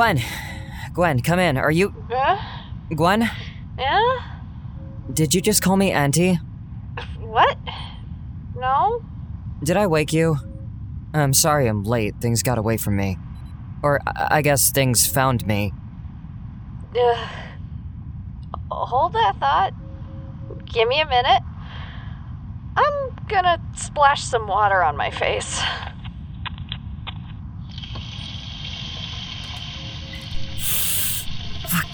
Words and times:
Gwen. 0.00 0.18
Gwen, 0.94 1.20
come 1.20 1.38
in. 1.38 1.58
Are 1.58 1.70
you. 1.70 1.94
Gwen? 2.96 3.30
Yeah? 3.78 4.20
Did 5.12 5.34
you 5.34 5.42
just 5.42 5.60
call 5.60 5.76
me 5.76 5.92
Auntie? 5.92 6.36
What? 7.18 7.58
No? 8.56 9.04
Did 9.62 9.76
I 9.76 9.86
wake 9.86 10.14
you? 10.14 10.38
I'm 11.12 11.34
sorry 11.34 11.66
I'm 11.66 11.84
late. 11.84 12.14
Things 12.18 12.42
got 12.42 12.56
away 12.56 12.78
from 12.78 12.96
me. 12.96 13.18
Or 13.82 14.00
I 14.06 14.38
I 14.38 14.42
guess 14.42 14.70
things 14.72 15.06
found 15.06 15.46
me. 15.46 15.74
Ugh. 16.98 17.28
Hold 18.70 19.12
that 19.12 19.36
thought. 19.38 19.74
Give 20.64 20.88
me 20.88 21.02
a 21.02 21.06
minute. 21.06 21.42
I'm 22.74 23.16
gonna 23.28 23.60
splash 23.76 24.22
some 24.22 24.46
water 24.46 24.82
on 24.82 24.96
my 24.96 25.10
face. 25.10 25.60
Fuck. 31.70 31.86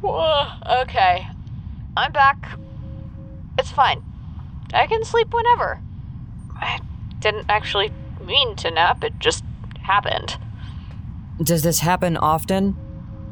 Whoa, 0.00 0.46
okay. 0.82 1.26
I'm 1.96 2.12
back. 2.12 2.58
It's 3.58 3.70
fine. 3.72 4.04
I 4.72 4.86
can 4.86 5.04
sleep 5.04 5.32
whenever. 5.32 5.80
I 6.56 6.80
didn't 7.18 7.46
actually 7.48 7.92
mean 8.24 8.56
to 8.56 8.70
nap, 8.70 9.02
it 9.04 9.18
just 9.18 9.44
happened. 9.82 10.36
Does 11.42 11.62
this 11.62 11.80
happen 11.80 12.16
often? 12.16 12.76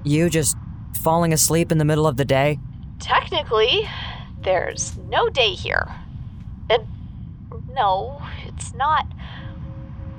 You 0.02 0.30
just 0.30 0.56
falling 1.02 1.32
asleep 1.32 1.70
in 1.70 1.78
the 1.78 1.84
middle 1.84 2.06
of 2.06 2.16
the 2.16 2.24
day? 2.24 2.58
Technically, 2.98 3.88
there's 4.42 4.96
no 4.96 5.28
day 5.28 5.54
here. 5.54 5.88
And 6.70 6.86
no, 7.72 8.22
it's 8.46 8.74
not. 8.74 9.06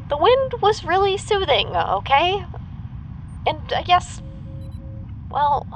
The 0.09 0.17
wind 0.17 0.61
was 0.61 0.83
really 0.83 1.17
soothing, 1.17 1.76
okay? 1.76 2.45
And 3.45 3.73
I 3.76 3.83
guess, 3.83 4.22
well, 5.30 5.67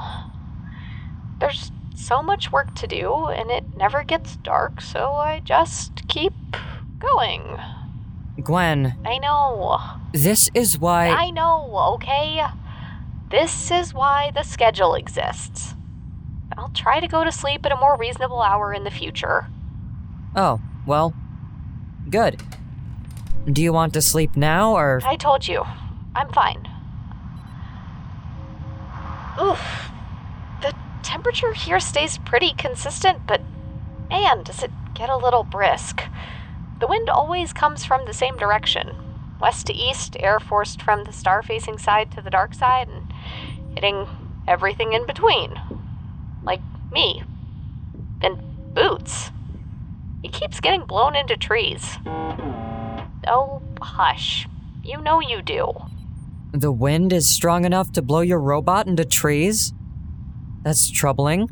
there's 1.39 1.72
so 1.95 2.22
much 2.22 2.52
work 2.52 2.73
to 2.75 2.88
do, 2.88 3.27
and 3.27 3.49
it 3.52 3.77
never 3.77 4.03
gets 4.03 4.36
dark, 4.38 4.81
so 4.81 5.11
I 5.13 5.39
just 5.39 6.08
keep 6.08 6.33
going. 7.00 7.58
Gwen, 8.41 8.95
I 9.05 9.18
know. 9.19 9.79
this 10.13 10.50
is 10.53 10.79
why. 10.79 11.09
I 11.09 11.29
know, 11.29 11.72
okay? 11.95 12.45
This 13.29 13.72
is 13.72 13.94
why 13.94 14.31
the 14.34 14.44
schedule 14.44 14.95
exists. 14.95 15.75
I'll 16.57 16.69
try 16.69 17.00
to 17.00 17.07
go 17.07 17.23
to 17.23 17.31
sleep 17.31 17.66
at 17.66 17.72
a 17.72 17.75
more 17.75 17.97
reasonable 17.97 18.41
hour 18.41 18.73
in 18.73 18.84
the 18.84 18.91
future. 18.91 19.47
Oh, 20.35 20.62
well, 20.85 21.13
good. 22.09 22.41
Do 23.45 23.62
you 23.62 23.73
want 23.73 23.94
to 23.94 24.01
sleep 24.01 24.35
now 24.35 24.73
or. 24.73 25.01
I 25.06 25.16
told 25.16 25.47
you, 25.47 25.63
I'm 26.16 26.31
fine. 26.31 26.68
Oof. 29.41 29.59
Temperature 31.03 31.53
here 31.53 31.80
stays 31.80 32.18
pretty 32.18 32.53
consistent, 32.58 33.28
but 33.28 33.41
man, 34.09 34.44
does 34.44 34.64
it 34.64 34.72
get 34.96 35.09
a 35.09 35.18
little 35.18 35.44
brisk. 35.44 36.03
The 36.80 36.88
wind 36.88 37.09
always 37.09 37.53
comes 37.53 37.86
from 37.86 38.06
the 38.06 38.14
same 38.14 38.38
direction 38.38 38.96
west 39.44 39.68
to 39.68 39.74
east, 39.74 40.16
air 40.22 40.40
forced 40.40 40.81
from 40.81 41.03
the 41.03 41.12
star 41.12 41.44
facing 41.44 41.78
side 41.78 42.09
to 42.09 42.22
the 42.22 42.30
dark 42.30 42.53
side, 42.53 42.88
and 42.88 43.13
hitting 43.75 44.08
everything 44.47 44.94
in 44.94 45.06
between. 45.06 45.53
Like 46.44 46.62
me. 46.94 47.24
And 48.22 48.40
boots. 48.74 49.31
He 50.22 50.30
keeps 50.30 50.62
getting 50.62 50.86
blown 50.86 51.13
into 51.13 51.36
trees. 51.36 51.97
Oh, 53.28 53.62
hush. 53.81 54.47
You 54.81 55.02
know 55.02 55.19
you 55.19 55.42
do. 55.42 55.74
The 56.53 56.72
wind 56.72 57.12
is 57.12 57.28
strong 57.28 57.66
enough 57.66 57.92
to 57.94 58.02
blow 58.02 58.22
your 58.22 58.40
robot 58.40 58.88
into 58.88 59.03
trees? 59.03 59.74
That's 60.63 60.90
troubling. 60.90 61.50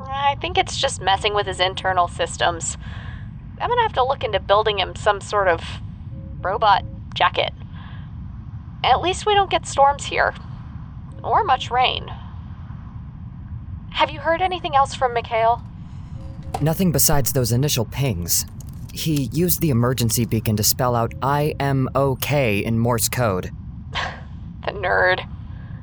I 0.00 0.36
think 0.40 0.58
it's 0.58 0.76
just 0.76 1.00
messing 1.00 1.34
with 1.34 1.46
his 1.46 1.60
internal 1.60 2.08
systems. 2.08 2.76
I'm 3.60 3.68
gonna 3.68 3.82
have 3.82 3.92
to 3.94 4.04
look 4.04 4.24
into 4.24 4.40
building 4.40 4.78
him 4.78 4.96
some 4.96 5.20
sort 5.20 5.48
of 5.48 5.62
robot 6.40 6.84
jacket. 7.14 7.52
At 8.82 9.02
least 9.02 9.26
we 9.26 9.34
don't 9.34 9.50
get 9.50 9.66
storms 9.66 10.04
here. 10.04 10.34
Or 11.22 11.44
much 11.44 11.70
rain. 11.70 12.10
Have 13.90 14.10
you 14.10 14.20
heard 14.20 14.40
anything 14.40 14.74
else 14.74 14.94
from 14.94 15.12
Mikhail? 15.12 15.62
Nothing 16.60 16.90
besides 16.92 17.32
those 17.32 17.52
initial 17.52 17.84
pings. 17.84 18.46
He 18.92 19.24
used 19.32 19.60
the 19.60 19.70
emergency 19.70 20.24
beacon 20.24 20.56
to 20.56 20.64
spell 20.64 20.96
out 20.96 21.12
I 21.22 21.54
am 21.60 21.88
okay 21.94 22.58
in 22.58 22.78
Morse 22.78 23.08
code. 23.08 23.50
The 24.66 24.72
nerd. 24.72 25.26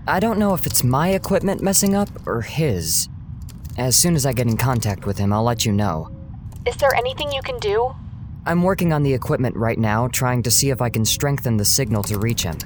I 0.10 0.22
don't 0.22 0.40
know 0.40 0.54
if 0.54 0.66
it's 0.66 0.86
my 0.86 1.10
equipment 1.10 1.62
messing 1.62 1.94
up 1.94 2.08
or 2.26 2.40
his. 2.40 3.10
As 3.78 3.98
soon 3.98 4.16
as 4.16 4.26
I 4.26 4.32
get 4.32 4.48
in 4.48 4.56
contact 4.56 5.06
with 5.06 5.18
him, 5.18 5.34
I'll 5.34 5.44
let 5.44 5.66
you 5.66 5.74
know. 5.74 6.10
Is 6.66 6.78
there 6.78 6.96
anything 6.96 7.30
you 7.34 7.42
can 7.42 7.60
do? 7.60 7.94
I'm 8.46 8.64
working 8.64 8.94
on 8.94 9.04
the 9.04 9.14
equipment 9.14 9.58
right 9.58 9.78
now, 9.78 10.08
trying 10.08 10.44
to 10.44 10.52
see 10.52 10.70
if 10.70 10.82
I 10.82 10.90
can 10.90 11.04
strengthen 11.04 11.58
the 11.58 11.66
signal 11.66 12.04
to 12.04 12.18
reach 12.18 12.44
him. 12.44 12.58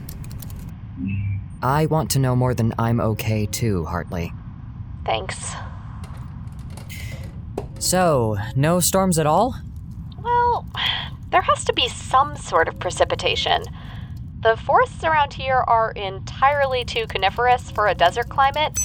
I 1.64 1.88
want 1.88 2.12
to 2.12 2.20
know 2.20 2.36
more 2.36 2.54
than 2.54 2.76
I'm 2.78 3.02
okay 3.02 3.48
too, 3.48 3.86
Hartley. 3.86 4.32
Thanks. 5.04 5.54
So, 7.80 8.38
no 8.56 8.80
storms 8.80 9.18
at 9.18 9.26
all? 9.26 9.56
Well, 10.22 10.68
there 11.32 11.42
has 11.42 11.66
to 11.66 11.74
be 11.74 11.88
some 11.88 12.36
sort 12.38 12.68
of 12.68 12.80
precipitation. 12.80 13.64
The 14.44 14.58
forests 14.58 15.04
around 15.04 15.34
here 15.34 15.64
are 15.68 15.92
entirely 15.92 16.84
too 16.84 17.06
coniferous 17.06 17.70
for 17.70 17.88
a 17.88 17.94
desert 17.94 18.28
climate, 18.28 18.80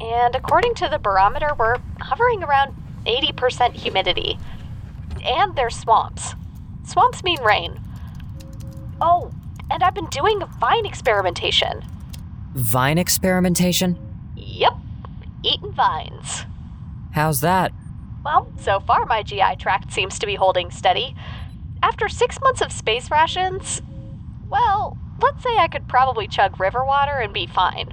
and 0.00 0.34
according 0.34 0.74
to 0.74 0.88
the 0.88 0.98
barometer, 0.98 1.52
we're 1.56 1.78
hovering 2.00 2.42
around 2.42 2.74
80% 3.06 3.74
humidity. 3.74 4.36
And 5.24 5.54
there's 5.54 5.76
swamps. 5.76 6.34
Swamps 6.84 7.22
mean 7.22 7.40
rain. 7.40 7.80
Oh, 9.00 9.30
and 9.70 9.84
I've 9.84 9.94
been 9.94 10.06
doing 10.06 10.42
vine 10.58 10.84
experimentation. 10.84 11.84
Vine 12.54 12.98
experimentation? 12.98 13.96
Yep, 14.34 14.74
eating 15.44 15.72
vines. 15.72 16.46
How's 17.12 17.40
that? 17.42 17.72
Well, 18.24 18.50
so 18.60 18.80
far 18.80 19.06
my 19.06 19.22
GI 19.22 19.56
tract 19.60 19.92
seems 19.92 20.18
to 20.18 20.26
be 20.26 20.34
holding 20.34 20.72
steady. 20.72 21.14
After 21.80 22.08
six 22.08 22.40
months 22.40 22.60
of 22.60 22.72
space 22.72 23.08
rations, 23.08 23.82
well, 24.48 24.96
let's 25.20 25.42
say 25.42 25.56
I 25.58 25.68
could 25.68 25.88
probably 25.88 26.28
chug 26.28 26.60
river 26.60 26.84
water 26.84 27.18
and 27.18 27.32
be 27.32 27.46
fine. 27.46 27.92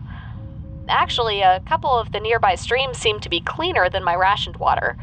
Actually, 0.90 1.42
a 1.42 1.62
couple 1.62 1.98
of 1.98 2.12
the 2.12 2.20
nearby 2.20 2.56
streams 2.56 2.98
seem 2.98 3.20
to 3.22 3.30
be 3.30 3.40
cleaner 3.40 3.90
than 3.90 4.04
my 4.04 4.16
rationed 4.16 4.58
water. 4.58 4.98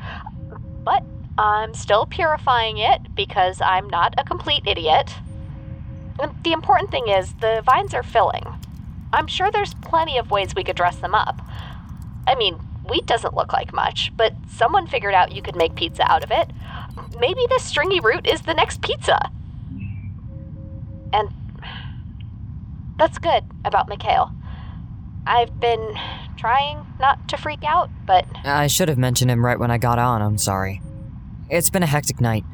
But 0.84 1.05
I'm 1.38 1.72
still 1.75 2.05
purifying 2.06 2.78
it 2.78 3.14
because 3.14 3.61
I'm 3.62 3.88
not 3.88 4.14
a 4.19 4.25
complete 4.25 4.64
idiot. 4.67 5.14
The 6.44 6.52
important 6.52 6.90
thing 6.90 7.08
is, 7.08 7.32
the 7.34 7.62
vines 7.64 7.94
are 7.94 8.02
filling. 8.02 8.44
I'm 9.12 9.26
sure 9.26 9.50
there's 9.50 9.75
plenty 9.75 10.19
of 10.19 10.31
ways 10.31 10.55
we 10.55 10.64
could 10.64 10.76
dress 10.76 10.96
them 10.96 11.14
up. 11.14 11.40
I 12.26 12.34
mean, 12.34 12.56
wheat 12.88 13.06
doesn't 13.06 13.34
look 13.34 13.52
like 13.52 13.72
much, 13.72 14.12
but 14.17 14.34
someone 14.49 14.87
figured 14.87 15.14
out 15.14 15.32
you 15.32 15.40
could 15.40 15.56
make 15.56 15.75
pizza 15.75 16.02
out 16.11 16.22
of 16.22 16.31
it. 16.31 16.50
Maybe 17.19 17.40
this 17.49 17.64
stringy 17.64 18.00
root 18.00 18.26
is 18.26 18.43
the 18.43 18.55
next 18.55 18.82
pizza. 18.82 19.31
And 21.12 21.31
that's 23.00 23.19
good 23.19 23.43
about 23.64 23.88
Mikhail. 23.88 24.31
I've 25.26 25.58
been 25.58 25.94
trying 26.37 26.87
not 27.00 27.29
to 27.29 27.37
freak 27.37 27.64
out, 27.64 27.91
but 28.06 28.26
I 28.44 28.67
should 28.69 28.88
have 28.88 28.99
mentioned 28.99 29.31
him 29.31 29.44
right 29.44 29.58
when 29.58 29.70
I 29.70 29.79
got 29.79 29.99
on, 29.99 30.23
I'm 30.23 30.38
sorry. 30.38 30.81
It's 31.49 31.70
been 31.70 31.82
a 31.82 31.87
hectic 31.87 32.20
night. 32.20 32.44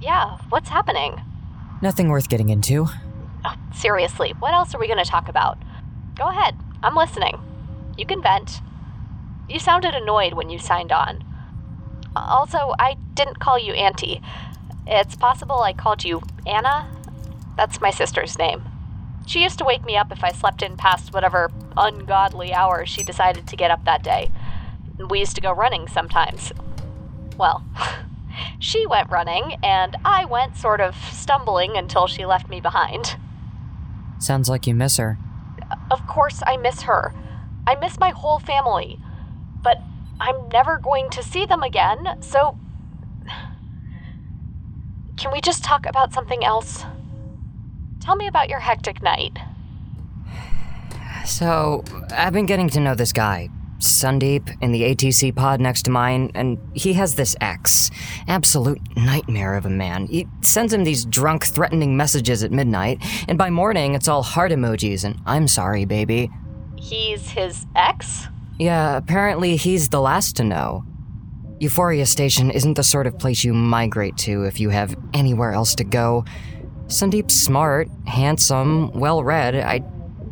yeah, 0.00 0.38
what's 0.48 0.68
happening? 0.70 1.20
Nothing 1.82 2.08
worth 2.08 2.28
getting 2.28 2.48
into. 2.48 2.86
Oh, 3.44 3.54
seriously, 3.74 4.34
what 4.38 4.54
else 4.54 4.74
are 4.74 4.78
we 4.78 4.86
going 4.86 5.04
to 5.04 5.10
talk 5.10 5.28
about? 5.28 5.58
Go 6.16 6.28
ahead, 6.28 6.56
I'm 6.82 6.94
listening. 6.96 7.38
You 7.96 8.06
can 8.06 8.22
vent. 8.22 8.60
You 9.48 9.58
sounded 9.58 9.94
annoyed 9.94 10.34
when 10.34 10.48
you 10.50 10.58
signed 10.58 10.92
on. 10.92 11.24
Also, 12.14 12.74
I 12.78 12.96
didn't 13.14 13.38
call 13.40 13.58
you 13.58 13.72
Auntie. 13.74 14.20
It's 14.86 15.16
possible 15.16 15.60
I 15.60 15.72
called 15.72 16.04
you 16.04 16.22
Anna. 16.46 16.88
That's 17.56 17.80
my 17.80 17.90
sister's 17.90 18.38
name. 18.38 18.62
She 19.28 19.42
used 19.42 19.58
to 19.58 19.64
wake 19.66 19.84
me 19.84 19.94
up 19.94 20.10
if 20.10 20.24
I 20.24 20.32
slept 20.32 20.62
in 20.62 20.78
past 20.78 21.12
whatever 21.12 21.50
ungodly 21.76 22.54
hour 22.54 22.86
she 22.86 23.04
decided 23.04 23.46
to 23.46 23.56
get 23.56 23.70
up 23.70 23.84
that 23.84 24.02
day. 24.02 24.30
We 25.10 25.18
used 25.18 25.34
to 25.34 25.42
go 25.42 25.52
running 25.52 25.86
sometimes. 25.86 26.50
Well, 27.36 27.62
she 28.58 28.86
went 28.86 29.10
running, 29.10 29.56
and 29.62 29.96
I 30.02 30.24
went 30.24 30.56
sort 30.56 30.80
of 30.80 30.96
stumbling 31.12 31.76
until 31.76 32.06
she 32.06 32.24
left 32.24 32.48
me 32.48 32.58
behind. 32.58 33.16
Sounds 34.18 34.48
like 34.48 34.66
you 34.66 34.74
miss 34.74 34.96
her. 34.96 35.18
of 35.90 36.06
course 36.06 36.42
I 36.46 36.56
miss 36.56 36.82
her. 36.82 37.12
I 37.66 37.74
miss 37.74 38.00
my 38.00 38.12
whole 38.16 38.38
family. 38.38 38.98
But 39.62 39.82
I'm 40.18 40.48
never 40.50 40.78
going 40.78 41.10
to 41.10 41.22
see 41.22 41.44
them 41.44 41.62
again, 41.62 41.98
so. 42.20 42.56
Can 45.18 45.32
we 45.32 45.42
just 45.42 45.62
talk 45.62 45.84
about 45.84 46.14
something 46.14 46.42
else? 46.42 46.86
Tell 48.08 48.16
me 48.16 48.26
about 48.26 48.48
your 48.48 48.60
hectic 48.60 49.02
night. 49.02 49.36
So, 51.26 51.84
I've 52.10 52.32
been 52.32 52.46
getting 52.46 52.70
to 52.70 52.80
know 52.80 52.94
this 52.94 53.12
guy, 53.12 53.50
Sundeep, 53.80 54.62
in 54.62 54.72
the 54.72 54.80
ATC 54.80 55.36
pod 55.36 55.60
next 55.60 55.82
to 55.82 55.90
mine, 55.90 56.30
and 56.34 56.56
he 56.72 56.94
has 56.94 57.16
this 57.16 57.36
ex. 57.42 57.90
Absolute 58.26 58.80
nightmare 58.96 59.56
of 59.56 59.66
a 59.66 59.68
man. 59.68 60.06
He 60.06 60.26
sends 60.40 60.72
him 60.72 60.84
these 60.84 61.04
drunk, 61.04 61.44
threatening 61.44 61.98
messages 61.98 62.42
at 62.42 62.50
midnight, 62.50 63.04
and 63.28 63.36
by 63.36 63.50
morning 63.50 63.94
it's 63.94 64.08
all 64.08 64.22
heart 64.22 64.52
emojis 64.52 65.04
and 65.04 65.20
I'm 65.26 65.46
sorry, 65.46 65.84
baby. 65.84 66.30
He's 66.78 67.28
his 67.28 67.66
ex? 67.76 68.26
Yeah, 68.58 68.96
apparently 68.96 69.56
he's 69.56 69.90
the 69.90 70.00
last 70.00 70.34
to 70.36 70.44
know. 70.44 70.82
Euphoria 71.60 72.06
Station 72.06 72.50
isn't 72.50 72.74
the 72.74 72.82
sort 72.82 73.06
of 73.06 73.18
place 73.18 73.44
you 73.44 73.52
migrate 73.52 74.16
to 74.18 74.44
if 74.44 74.60
you 74.60 74.70
have 74.70 74.96
anywhere 75.12 75.52
else 75.52 75.74
to 75.74 75.84
go. 75.84 76.24
Sundeep's 76.88 77.34
smart, 77.34 77.88
handsome, 78.06 78.90
well 78.92 79.22
read. 79.22 79.54
I 79.54 79.82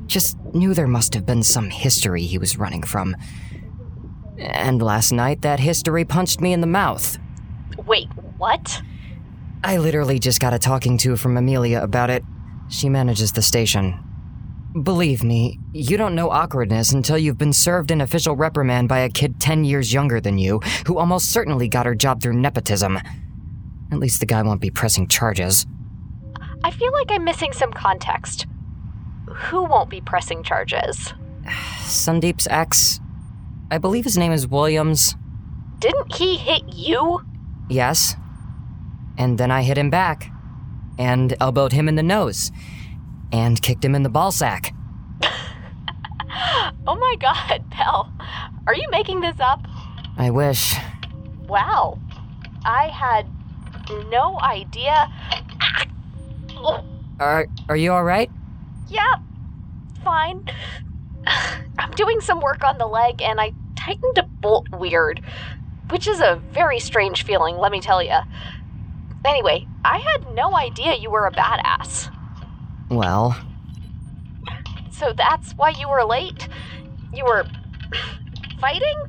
just 0.07 0.39
knew 0.55 0.73
there 0.73 0.87
must 0.87 1.13
have 1.15 1.27
been 1.27 1.43
some 1.43 1.69
history 1.69 2.23
he 2.23 2.39
was 2.39 2.59
running 2.59 2.83
from. 2.83 3.15
And 4.39 4.81
last 4.81 5.13
night, 5.13 5.43
that 5.43 5.61
history 5.61 6.05
punched 6.05 6.41
me 6.41 6.53
in 6.53 6.63
the 6.63 6.67
mouth. 6.67 7.19
Wait, 7.87 8.09
what? 8.39 8.81
I 9.63 9.77
literally 9.79 10.19
just 10.19 10.41
got 10.41 10.55
a 10.55 10.59
talking 10.59 10.97
to 10.99 11.17
from 11.17 11.37
Amelia 11.37 11.83
about 11.83 12.09
it. 12.09 12.25
She 12.69 12.89
manages 12.89 13.33
the 13.33 13.43
station. 13.43 14.03
Believe 14.83 15.23
me, 15.23 15.59
you 15.73 15.97
don't 15.97 16.15
know 16.15 16.31
awkwardness 16.31 16.93
until 16.93 17.17
you've 17.17 17.39
been 17.39 17.53
served 17.53 17.91
an 17.91 18.01
official 18.01 18.37
reprimand 18.37 18.89
by 18.89 19.01
a 19.01 19.09
kid 19.09 19.41
10 19.41 19.65
years 19.65 19.93
younger 19.93 20.21
than 20.21 20.39
you, 20.39 20.61
who 20.87 20.99
almost 20.99 21.31
certainly 21.33 21.69
got 21.69 21.87
her 21.87 21.95
job 21.95 22.23
through 22.23 22.35
nepotism. 22.35 22.99
At 23.91 23.99
least 23.99 24.21
the 24.21 24.27
guy 24.27 24.43
won't 24.43 24.61
be 24.61 24.71
pressing 24.71 25.09
charges. 25.09 25.67
I 26.65 26.71
feel 26.71 26.93
like 26.93 27.11
I'm 27.11 27.25
missing 27.25 27.53
some 27.53 27.73
context. 27.73 28.47
Who 29.29 29.65
won't 29.65 29.91
be 29.91 30.01
pressing 30.01 30.43
charges? 30.43 31.13
Sundeep's 31.83 32.47
ex. 32.51 33.01
I 33.71 33.79
believe 33.79 34.05
his 34.05 34.19
name 34.19 34.33
is 34.33 34.47
Williams. 34.47 35.17
Didn't 35.79 36.15
he 36.15 36.37
hit 36.37 36.63
you? 36.73 37.21
Yes. 37.69 38.17
And 39.19 39.39
then 39.39 39.51
I 39.51 39.63
hit 39.63 39.79
him 39.79 39.91
back. 39.91 40.31
And 40.99 41.35
elbowed 41.41 41.73
him 41.73 41.89
in 41.89 41.97
the 41.97 42.03
nose. 42.03 42.51
And 43.33 43.61
kicked 43.61 43.85
him 43.85 43.95
in 43.95 44.03
the 44.03 44.09
ball 44.09 44.33
sack. 44.33 44.75
oh 46.87 46.97
my 46.97 47.17
god, 47.21 47.65
Belle. 47.71 48.13
Are 48.67 48.75
you 48.75 48.89
making 48.91 49.21
this 49.21 49.37
up? 49.41 49.67
I 50.17 50.31
wish. 50.31 50.75
Wow. 51.47 51.99
I 52.65 52.89
had 52.89 53.29
no 54.11 54.39
idea. 54.41 55.13
Are, 57.21 57.47
are 57.71 57.77
you 57.77 57.93
alright? 57.93 58.31
Yeah, 58.89 59.15
fine. 60.05 60.45
I'm 61.79 61.91
doing 61.93 62.21
some 62.21 62.41
work 62.41 62.63
on 62.63 62.77
the 62.79 62.87
leg 62.87 63.23
and 63.23 63.41
I 63.41 63.53
tightened 63.75 64.19
a 64.19 64.23
bolt 64.25 64.69
weird, 64.71 65.23
which 65.91 66.07
is 66.07 66.21
a 66.21 66.41
very 66.53 66.79
strange 66.79 67.25
feeling, 67.25 67.57
let 67.57 67.73
me 67.73 67.81
tell 67.81 68.03
you. 68.03 68.19
Anyway, 69.25 69.67
I 69.85 69.99
had 69.99 70.35
no 70.35 70.55
idea 70.57 70.95
you 70.95 71.11
were 71.11 71.27
a 71.27 71.33
badass. 71.33 72.15
Well, 72.91 73.37
So 74.91 75.13
that's 75.17 75.53
why 75.53 75.71
you 75.71 75.89
were 75.89 76.05
late? 76.05 76.49
You 77.15 77.25
were 77.25 77.47
fighting? 78.61 79.03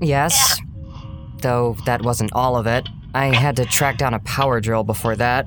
yes. 0.00 0.58
Though 1.42 1.76
that 1.86 2.02
wasn't 2.02 2.32
all 2.32 2.56
of 2.56 2.66
it. 2.66 2.88
I 3.14 3.26
had 3.26 3.56
to 3.56 3.64
track 3.66 3.98
down 3.98 4.14
a 4.14 4.18
power 4.20 4.60
drill 4.60 4.84
before 4.84 5.16
that. 5.16 5.46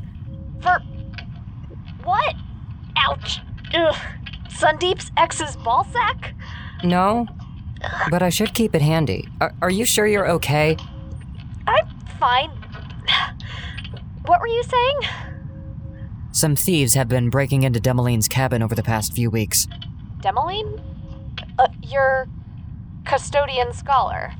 For 0.64 0.80
what? 2.04 2.36
Ouch. 2.98 3.40
Ugh. 3.74 3.96
Sundeep's 4.50 5.12
ex's 5.18 5.56
ball 5.58 5.84
sack? 5.92 6.34
No, 6.84 7.28
but 8.10 8.22
I 8.22 8.30
should 8.30 8.54
keep 8.54 8.74
it 8.76 8.82
handy. 8.82 9.28
Are, 9.42 9.54
are 9.62 9.70
you 9.70 9.86
sure 9.86 10.08
you're 10.08 10.30
okay? 10.30 10.78
I'm 11.68 11.88
fine. 12.20 12.52
What 14.26 14.40
were 14.40 14.48
you 14.48 14.64
saying? 14.64 15.00
Some 16.32 16.56
thieves 16.56 16.94
have 16.94 17.10
been 17.10 17.30
breaking 17.30 17.64
into 17.64 17.80
Demoline's 17.80 18.28
cabin 18.28 18.64
over 18.64 18.74
the 18.74 18.84
past 18.84 19.14
few 19.14 19.30
weeks. 19.30 19.68
Demoline? 20.22 20.82
Uh, 21.60 21.68
your 21.82 22.28
custodian 23.06 23.74
scholar. 23.74 24.32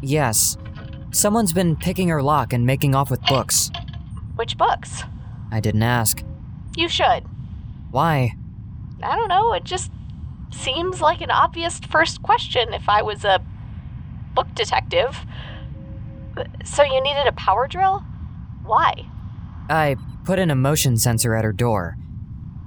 Yes. 0.00 0.56
Someone's 1.10 1.52
been 1.52 1.76
picking 1.76 2.08
her 2.08 2.22
lock 2.22 2.52
and 2.52 2.64
making 2.64 2.94
off 2.94 3.10
with 3.10 3.20
books. 3.22 3.70
Which 4.36 4.56
books? 4.56 5.02
I 5.50 5.60
didn't 5.60 5.82
ask. 5.82 6.22
You 6.76 6.88
should. 6.88 7.24
Why? 7.90 8.34
I 9.02 9.16
don't 9.16 9.28
know, 9.28 9.52
it 9.52 9.64
just 9.64 9.90
seems 10.50 11.00
like 11.00 11.20
an 11.20 11.30
obvious 11.30 11.78
first 11.80 12.22
question 12.22 12.72
if 12.72 12.88
I 12.88 13.02
was 13.02 13.24
a 13.24 13.40
book 14.34 14.48
detective. 14.54 15.18
So 16.64 16.82
you 16.82 17.00
needed 17.02 17.26
a 17.26 17.32
power 17.32 17.68
drill? 17.68 18.04
Why? 18.64 19.06
I 19.68 19.96
put 20.24 20.38
in 20.38 20.50
a 20.50 20.54
motion 20.56 20.96
sensor 20.96 21.34
at 21.34 21.44
her 21.44 21.52
door. 21.52 21.96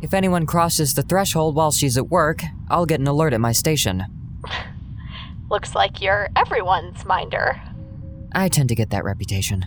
If 0.01 0.13
anyone 0.13 0.45
crosses 0.45 0.93
the 0.93 1.01
threshold 1.01 1.55
while 1.55 1.71
she's 1.71 1.97
at 1.97 2.09
work, 2.09 2.43
I'll 2.69 2.85
get 2.85 2.99
an 2.99 3.07
alert 3.07 3.33
at 3.33 3.41
my 3.41 3.51
station. 3.51 4.03
Looks 5.49 5.73
like 5.73 6.01
you're 6.01 6.29
everyone's 6.35 7.03
minder. 7.05 7.59
I 8.33 8.49
tend 8.49 8.69
to 8.69 8.75
get 8.75 8.91
that 8.91 9.03
reputation. 9.03 9.65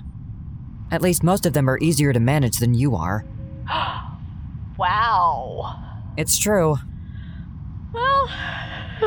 At 0.90 1.02
least 1.02 1.22
most 1.22 1.46
of 1.46 1.52
them 1.52 1.68
are 1.70 1.78
easier 1.78 2.12
to 2.12 2.20
manage 2.20 2.58
than 2.58 2.74
you 2.74 2.96
are. 2.96 3.24
Wow. 4.78 5.76
It's 6.16 6.38
true. 6.38 6.78
Well, 7.92 8.28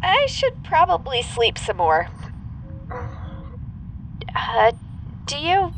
I 0.00 0.26
should 0.28 0.62
probably 0.62 1.22
sleep 1.22 1.58
some 1.58 1.78
more. 1.78 2.06
Uh, 4.34 4.72
do 5.26 5.36
you. 5.38 5.72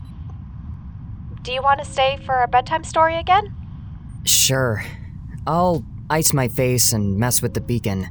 Do 1.41 1.53
you 1.53 1.63
want 1.63 1.79
to 1.79 1.87
stay 1.87 2.19
for 2.27 2.43
a 2.43 2.49
bedtime 2.49 2.85
story 2.85 3.17
again? 3.17 3.55
Sure. 4.25 4.85
I'll 5.47 5.83
ice 6.11 6.35
my 6.35 6.49
face 6.49 6.93
and 6.93 7.17
mess 7.17 7.41
with 7.41 7.55
the 7.55 7.63
beacon. 7.63 8.09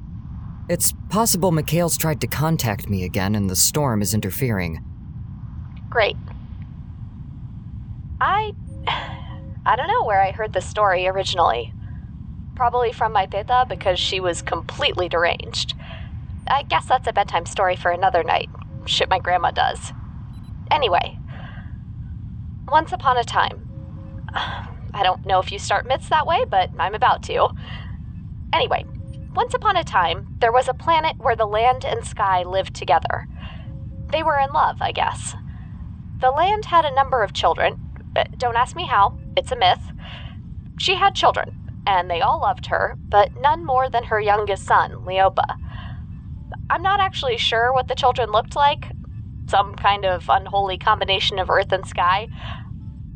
It's 0.68 0.94
possible 1.10 1.51
Mikhail's 1.51 1.96
tried 1.96 2.22
to 2.22 2.28
contact 2.28 2.89
me 2.89 3.04
again 3.04 3.36
and 3.36 3.50
the 3.50 3.56
storm 3.56 4.01
is 4.01 4.16
interfering. 4.16 4.84
Great. 5.92 6.18
I. 8.22 8.54
I 9.66 9.76
don't 9.76 9.88
know 9.88 10.06
where 10.06 10.22
I 10.22 10.32
heard 10.32 10.54
the 10.54 10.62
story 10.62 11.08
originally. 11.08 11.74
Probably 12.56 12.92
from 12.92 13.14
my 13.14 13.26
teta 13.26 13.66
because 13.70 14.00
she 14.00 14.20
was 14.20 14.42
completely 14.42 15.08
deranged. 15.08 15.76
I 16.48 16.64
guess 16.64 16.86
that's 16.86 17.08
a 17.08 17.14
bedtime 17.14 17.46
story 17.46 17.76
for 17.76 17.92
another 17.92 18.24
night. 18.24 18.50
Shit 18.86 19.10
my 19.10 19.20
grandma 19.20 19.52
does. 19.52 19.94
Anyway, 20.72 21.20
once 22.68 22.92
upon 22.92 23.18
a 23.18 23.24
time. 23.24 23.68
I 24.94 25.04
don't 25.04 25.26
know 25.26 25.40
if 25.40 25.52
you 25.52 25.60
start 25.60 25.88
myths 25.88 26.10
that 26.10 26.28
way, 26.28 26.44
but 26.50 26.70
I'm 26.80 26.96
about 26.96 27.24
to. 27.24 27.50
Anyway, 28.52 28.86
once 29.36 29.54
upon 29.54 29.78
a 29.78 29.84
time, 29.84 30.36
there 30.40 30.52
was 30.52 30.68
a 30.68 30.74
planet 30.74 31.18
where 31.18 31.36
the 31.36 31.46
land 31.46 31.86
and 31.86 32.04
sky 32.04 32.44
lived 32.44 32.74
together. 32.74 33.28
They 34.12 34.24
were 34.24 34.40
in 34.40 34.52
love, 34.52 34.82
I 34.82 34.92
guess. 34.92 35.36
The 36.20 36.32
land 36.32 36.66
had 36.66 36.86
a 36.86 36.94
number 36.94 37.24
of 37.24 37.34
children. 37.34 37.88
Don't 38.38 38.56
ask 38.58 38.75
me 38.75 38.88
how, 38.88 39.13
it's 39.36 39.51
a 39.51 39.56
myth. 39.56 39.92
She 40.78 40.98
had 40.98 41.16
children, 41.16 41.48
and 41.86 42.10
they 42.10 42.22
all 42.22 42.42
loved 42.42 42.68
her, 42.68 42.98
but 43.10 43.32
none 43.38 43.66
more 43.66 43.89
than 43.89 44.06
her 44.06 44.20
youngest 44.20 44.66
son, 44.66 44.92
Leopa. 45.08 45.56
I'm 46.70 46.82
not 46.82 47.00
actually 47.00 47.38
sure 47.38 47.74
what 47.74 47.88
the 47.88 47.96
children 47.96 48.32
looked 48.32 48.56
like, 48.56 48.94
some 49.48 49.75
kind 49.75 50.06
of 50.06 50.25
unholy 50.30 50.78
combination 50.78 51.39
of 51.39 51.50
earth 51.50 51.72
and 51.72 51.86
sky, 51.86 52.28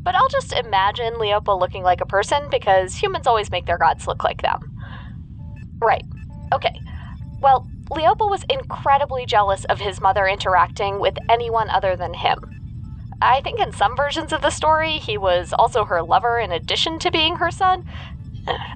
but 0.04 0.14
I'll 0.14 0.30
just 0.32 0.52
imagine 0.52 1.14
Leopa 1.14 1.58
looking 1.58 1.82
like 1.84 2.00
a 2.00 2.06
person 2.06 2.48
because 2.50 2.96
humans 2.96 3.26
always 3.26 3.52
make 3.52 3.66
their 3.66 3.78
gods 3.78 4.06
look 4.06 4.24
like 4.24 4.42
them. 4.42 4.70
Right. 5.80 6.04
Okay. 6.54 6.82
Well, 7.40 7.68
Leopa 7.92 8.30
was 8.30 8.44
incredibly 8.50 9.26
jealous 9.26 9.64
of 9.66 9.80
his 9.80 10.00
mother 10.00 10.26
interacting 10.26 11.00
with 11.00 11.14
anyone 11.28 11.70
other 11.70 11.96
than 11.96 12.14
him. 12.14 12.38
I 13.24 13.40
think 13.40 13.60
in 13.60 13.72
some 13.72 13.96
versions 13.96 14.32
of 14.32 14.42
the 14.42 14.50
story, 14.50 14.98
he 14.98 15.16
was 15.18 15.54
also 15.58 15.86
her 15.86 16.02
lover 16.02 16.38
in 16.38 16.52
addition 16.52 16.98
to 17.00 17.10
being 17.10 17.36
her 17.36 17.50
son. 17.50 17.82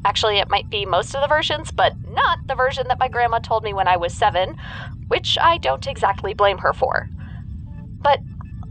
Actually, 0.05 0.38
it 0.38 0.50
might 0.50 0.71
be 0.71 0.87
most 0.87 1.14
of 1.14 1.21
the 1.21 1.28
versions, 1.28 1.71
but 1.71 1.97
not 2.07 2.38
the 2.49 2.55
version 2.55 2.88
that 2.88 3.00
my 3.00 3.09
grandma 3.09 3.38
told 3.38 3.62
me 3.62 3.75
when 3.75 3.88
I 3.88 3.97
was 3.99 4.14
seven, 4.14 4.55
which 5.09 5.37
I 5.40 5.59
don't 5.59 5.87
exactly 5.87 6.33
blame 6.35 6.59
her 6.59 6.73
for. 6.73 7.09
But 8.02 8.21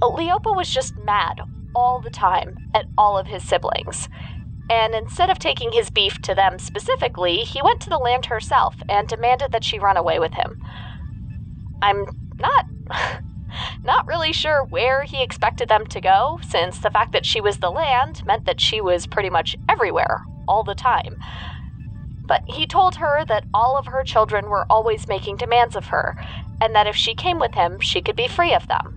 Leopa 0.03 0.55
was 0.55 0.71
just 0.71 0.97
mad 0.97 1.41
all 1.75 2.01
the 2.01 2.09
time 2.09 2.55
at 2.73 2.87
all 2.97 3.17
of 3.17 3.27
his 3.27 3.43
siblings. 3.43 4.09
And 4.69 4.95
instead 4.95 5.29
of 5.29 5.39
taking 5.39 5.71
his 5.71 5.89
beef 5.89 6.19
to 6.23 6.35
them 6.35 6.59
specifically, 6.59 7.39
he 7.39 7.61
went 7.61 7.79
to 7.81 7.89
the 7.89 7.99
land 7.99 8.25
herself 8.27 8.83
and 8.89 9.07
demanded 9.07 9.51
that 9.51 9.63
she 9.63 9.79
run 9.79 9.97
away 9.97 10.19
with 10.19 10.33
him. 10.33 10.57
I'm 11.81 12.05
not. 12.39 12.65
Not 13.83 14.07
really 14.07 14.33
sure 14.33 14.65
where 14.69 15.03
he 15.03 15.23
expected 15.23 15.69
them 15.69 15.85
to 15.87 16.01
go, 16.01 16.39
since 16.41 16.79
the 16.79 16.89
fact 16.89 17.13
that 17.13 17.25
she 17.25 17.41
was 17.41 17.57
the 17.57 17.71
land 17.71 18.21
meant 18.25 18.45
that 18.45 18.61
she 18.61 18.81
was 18.81 19.05
pretty 19.07 19.29
much 19.29 19.55
everywhere, 19.69 20.21
all 20.47 20.63
the 20.63 20.75
time. 20.75 21.17
But 22.27 22.41
he 22.47 22.65
told 22.65 22.95
her 22.95 23.23
that 23.25 23.45
all 23.53 23.77
of 23.77 23.87
her 23.87 24.03
children 24.03 24.49
were 24.49 24.65
always 24.69 25.07
making 25.07 25.37
demands 25.37 25.75
of 25.75 25.87
her, 25.87 26.15
and 26.59 26.75
that 26.75 26.87
if 26.87 26.95
she 26.95 27.13
came 27.13 27.39
with 27.39 27.53
him, 27.53 27.79
she 27.79 28.01
could 28.01 28.15
be 28.15 28.27
free 28.27 28.53
of 28.53 28.67
them. 28.67 28.95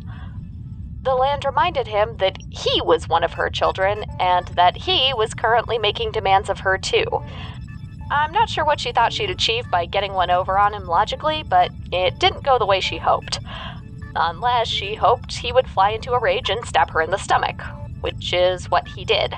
The 1.04 1.14
land 1.14 1.44
reminded 1.44 1.86
him 1.86 2.16
that 2.18 2.38
he 2.50 2.82
was 2.82 3.08
one 3.08 3.24
of 3.24 3.34
her 3.34 3.48
children, 3.48 4.04
and 4.18 4.46
that 4.56 4.82
he 4.82 5.14
was 5.14 5.32
currently 5.32 5.78
making 5.78 6.12
demands 6.12 6.50
of 6.50 6.60
her 6.60 6.76
too. 6.76 7.06
I'm 8.10 8.32
not 8.32 8.48
sure 8.48 8.64
what 8.64 8.80
she 8.80 8.92
thought 8.92 9.12
she'd 9.12 9.30
achieve 9.30 9.70
by 9.70 9.86
getting 9.86 10.12
one 10.14 10.30
over 10.30 10.58
on 10.58 10.74
him 10.74 10.86
logically, 10.86 11.44
but 11.48 11.70
it 11.92 12.18
didn't 12.18 12.44
go 12.44 12.58
the 12.58 12.66
way 12.66 12.80
she 12.80 12.98
hoped. 12.98 13.40
Unless 14.14 14.68
she 14.68 14.94
hoped 14.94 15.38
he 15.38 15.52
would 15.52 15.68
fly 15.68 15.90
into 15.90 16.12
a 16.12 16.20
rage 16.20 16.50
and 16.50 16.64
stab 16.64 16.90
her 16.90 17.00
in 17.00 17.10
the 17.10 17.16
stomach, 17.16 17.62
which 18.00 18.32
is 18.32 18.70
what 18.70 18.88
he 18.88 19.04
did. 19.04 19.34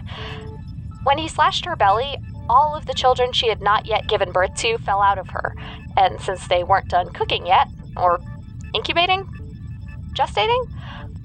When 1.05 1.19
he 1.19 1.29
slashed 1.29 1.65
her 1.67 1.77
belly, 1.77 2.17
all 2.49 2.75
of 2.75 2.87
the 2.87 2.95
children 2.95 3.33
she 3.33 3.49
had 3.49 3.61
not 3.61 3.87
yet 3.87 4.09
given 4.09 4.33
birth 4.33 4.55
to 4.57 4.79
fell 4.79 5.01
out 5.01 5.19
of 5.19 5.31
her, 5.31 5.55
and 5.97 6.21
since 6.21 6.47
they 6.47 6.65
weren't 6.65 6.89
done 6.89 7.13
cooking 7.13 7.47
yet, 7.47 7.69
or 7.97 8.21
incubating? 8.75 9.25
Gestating? 10.15 10.65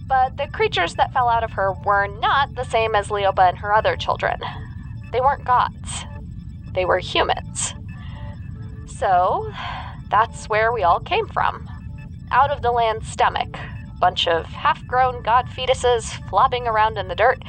But 0.07 0.37
the 0.37 0.47
creatures 0.47 0.95
that 0.95 1.13
fell 1.13 1.29
out 1.29 1.43
of 1.43 1.51
her 1.53 1.73
were 1.85 2.07
not 2.07 2.55
the 2.55 2.63
same 2.63 2.95
as 2.95 3.09
Leopa 3.09 3.49
and 3.49 3.57
her 3.59 3.73
other 3.73 3.95
children. 3.95 4.39
They 5.11 5.21
weren't 5.21 5.45
gods, 5.45 6.05
they 6.73 6.85
were 6.85 6.99
humans. 6.99 7.73
So, 8.87 9.51
that's 10.09 10.47
where 10.49 10.71
we 10.71 10.83
all 10.83 10.99
came 10.99 11.27
from 11.27 11.66
out 12.31 12.51
of 12.51 12.61
the 12.61 12.71
land's 12.71 13.07
stomach. 13.07 13.57
Bunch 13.99 14.27
of 14.27 14.45
half 14.45 14.85
grown 14.85 15.21
god 15.23 15.47
fetuses 15.47 16.11
flopping 16.29 16.67
around 16.67 16.97
in 16.97 17.07
the 17.07 17.15
dirt, 17.15 17.43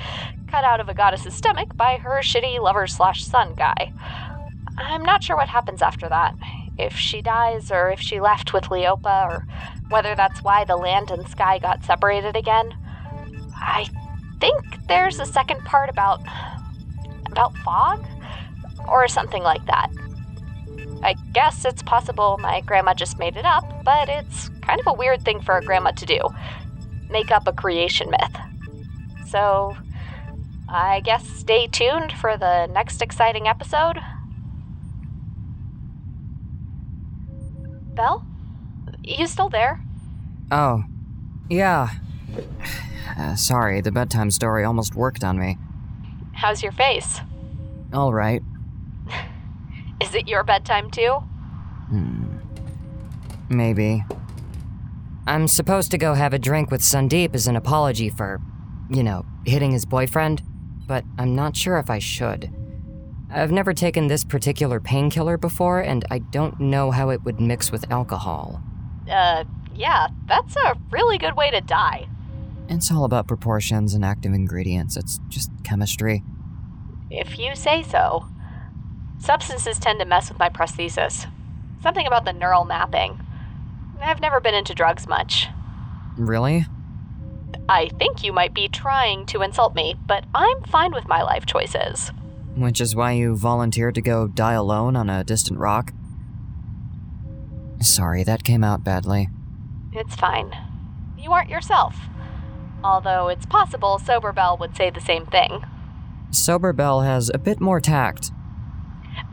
cut 0.49 0.64
out 0.64 0.80
of 0.80 0.88
a 0.88 0.94
goddess's 0.94 1.35
stomach 1.35 1.76
by 1.76 1.97
her 1.97 2.20
shitty 2.20 2.58
lover 2.58 2.87
slash 2.87 3.25
son 3.25 3.54
guy. 3.54 3.92
I'm 4.78 5.02
not 5.02 5.23
sure 5.23 5.37
what 5.37 5.49
happens 5.49 5.82
after 5.82 6.08
that. 6.08 6.35
If 6.78 6.94
she 6.94 7.20
dies, 7.20 7.70
or 7.70 7.90
if 7.90 8.00
she 8.00 8.20
left 8.20 8.52
with 8.52 8.64
Leopa, 8.64 9.28
or 9.28 9.47
whether 9.88 10.14
that's 10.14 10.42
why 10.42 10.64
the 10.64 10.76
land 10.76 11.11
and 11.11 11.28
sky 11.28 11.58
got 11.58 11.85
separated 11.85 12.37
again. 12.37 12.73
I 13.56 13.88
think 14.40 14.87
there's 14.87 15.18
a 15.18 15.26
second 15.26 15.64
part 15.64 15.90
about. 15.90 16.20
about 17.30 17.56
fog? 17.58 18.06
Or 18.88 19.08
something 19.08 19.42
like 19.42 19.66
that. 19.66 19.90
I 21.02 21.14
guess 21.33 21.64
it's 21.64 21.83
possible 21.83 22.38
my 22.40 22.61
grandma 22.61 22.95
just 22.95 23.19
made 23.19 23.37
it 23.37 23.45
up, 23.45 23.85
but 23.85 24.09
it's 24.09 24.49
kind 24.62 24.81
of 24.81 24.87
a 24.87 24.93
weird 24.93 25.25
thing 25.25 25.40
for 25.40 25.57
a 25.57 25.62
grandma 25.62 25.93
to 25.93 26.07
do 26.07 26.21
make 27.11 27.31
up 27.31 27.47
a 27.47 27.52
creation 27.52 28.11
myth. 28.11 28.37
So, 29.26 29.76
I 30.69 31.00
guess 31.00 31.26
stay 31.26 31.67
tuned 31.67 32.12
for 32.12 32.37
the 32.37 32.67
next 32.67 33.02
exciting 33.02 33.49
episode. 33.49 33.99
Belle? 37.95 38.25
You 39.02 39.26
still 39.26 39.49
there? 39.49 39.81
Oh, 40.50 40.85
yeah. 41.49 41.90
Uh, 43.19 43.35
sorry, 43.35 43.81
the 43.81 43.90
bedtime 43.90 44.31
story 44.31 44.62
almost 44.62 44.95
worked 44.95 45.25
on 45.25 45.38
me. 45.38 45.57
How's 46.35 46.62
your 46.62 46.71
face? 46.71 47.21
All 47.93 48.12
right. 48.12 48.43
Is 50.00 50.14
it 50.14 50.28
your 50.28 50.45
bedtime 50.45 50.90
too? 50.90 51.14
Hmm. 51.90 52.38
Maybe. 53.49 54.05
I'm 55.26 55.49
supposed 55.49 55.90
to 55.90 55.99
go 55.99 56.14
have 56.14 56.33
a 56.33 56.38
drink 56.38 56.71
with 56.71 56.81
Sundeep 56.81 57.35
as 57.35 57.47
an 57.47 57.57
apology 57.57 58.09
for, 58.09 58.40
you 58.88 59.02
know, 59.02 59.26
hitting 59.45 59.73
his 59.73 59.85
boyfriend, 59.85 60.43
but 60.87 61.05
I'm 61.19 61.35
not 61.35 61.57
sure 61.57 61.78
if 61.78 61.90
I 61.90 61.99
should. 61.99 62.50
I've 63.31 63.52
never 63.52 63.75
taken 63.75 64.07
this 64.07 64.25
particular 64.25 64.81
painkiller 64.81 65.37
before, 65.37 65.81
and 65.81 66.05
I 66.11 66.21
don't 66.21 66.59
know 66.59 66.90
how 66.90 67.11
it 67.11 67.25
would 67.25 67.40
mix 67.40 67.71
with 67.71 67.90
alcohol. 67.90 68.62
Uh, 69.11 69.45
yeah, 69.75 70.09
that's 70.26 70.57
a 70.57 70.76
really 70.90 71.19
good 71.19 71.37
way 71.37 71.50
to 71.50 71.61
die. 71.61 72.09
It's 72.71 72.90
all 72.90 73.05
about 73.05 73.28
proportions 73.28 73.95
and 73.95 74.05
active 74.05 74.33
ingredients. 74.33 74.97
It's 74.97 75.21
just 75.28 75.50
chemistry. 75.62 76.23
If 77.11 77.38
you 77.38 77.55
say 77.55 77.83
so. 77.83 78.26
Substances 79.18 79.78
tend 79.78 80.00
to 80.00 80.06
mess 80.06 80.28
with 80.28 80.38
my 80.38 80.48
prosthesis. 80.48 81.26
Something 81.82 82.06
about 82.06 82.25
the 82.25 82.32
neural 82.32 82.64
mapping. 82.64 83.20
I've 84.00 84.20
never 84.20 84.40
been 84.40 84.54
into 84.54 84.75
drugs 84.75 85.06
much. 85.06 85.48
Really? 86.16 86.66
I 87.68 87.88
think 87.98 88.22
you 88.22 88.32
might 88.32 88.54
be 88.54 88.68
trying 88.68 89.26
to 89.26 89.42
insult 89.42 89.75
me, 89.75 89.94
but 90.06 90.25
I'm 90.34 90.62
fine 90.62 90.92
with 90.92 91.08
my 91.08 91.22
life 91.22 91.46
choices. 91.46 92.10
Which 92.56 92.80
is 92.80 92.96
why 92.96 93.12
you 93.12 93.37
volunteered 93.37 93.94
to 93.96 94.00
go 94.00 94.26
die 94.26 94.54
alone 94.54 94.96
on 94.96 95.10
a 95.10 95.25
distant 95.25 95.60
rock? 95.60 95.92
Sorry, 97.80 98.25
that 98.25 98.42
came 98.42 98.64
out 98.64 98.82
badly. 98.82 99.28
It's 99.92 100.16
fine. 100.16 100.52
You 101.16 101.32
aren't 101.32 101.50
yourself. 101.50 101.96
Although 102.82 103.28
it's 103.28 103.46
possible 103.46 103.98
Sober 103.98 104.32
Bell 104.32 104.56
would 104.58 104.76
say 104.76 104.90
the 104.90 105.00
same 105.00 105.26
thing. 105.26 105.64
Sober 106.30 106.72
Bell 106.72 107.02
has 107.02 107.30
a 107.32 107.38
bit 107.38 107.60
more 107.60 107.80
tact. 107.80 108.30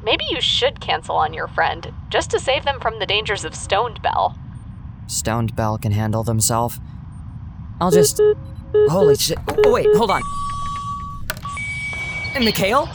Maybe 0.06 0.24
you 0.30 0.40
should 0.40 0.80
cancel 0.80 1.16
on 1.16 1.34
your 1.34 1.48
friend, 1.48 1.92
just 2.10 2.30
to 2.30 2.40
save 2.40 2.64
them 2.64 2.80
from 2.80 3.00
the 3.00 3.08
dangers 3.08 3.44
of 3.44 3.56
Stoned 3.56 4.04
Bell. 4.04 4.38
Stoned 5.08 5.56
Bell 5.56 5.80
can 5.80 5.92
handle 5.92 6.24
themselves. 6.24 6.80
I'll 7.82 7.90
just. 7.90 8.22
Holy 8.88 9.16
shit. 9.16 9.40
Oh, 9.66 9.72
wait, 9.72 9.88
hold 9.96 10.12
on. 10.12 10.22
Mikhail? 12.40 12.88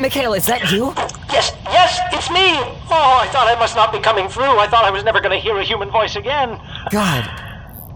Mikhail, 0.00 0.32
is 0.32 0.46
that 0.46 0.72
you? 0.72 0.94
Yes, 1.30 1.52
yes, 1.64 2.00
it's 2.10 2.30
me! 2.30 2.56
Oh, 2.90 3.18
I 3.20 3.28
thought 3.28 3.48
I 3.48 3.58
must 3.58 3.76
not 3.76 3.92
be 3.92 3.98
coming 3.98 4.26
through. 4.26 4.58
I 4.58 4.66
thought 4.66 4.86
I 4.86 4.90
was 4.90 5.04
never 5.04 5.20
going 5.20 5.32
to 5.32 5.38
hear 5.38 5.58
a 5.58 5.62
human 5.62 5.90
voice 5.90 6.16
again. 6.16 6.58
God. 6.90 7.28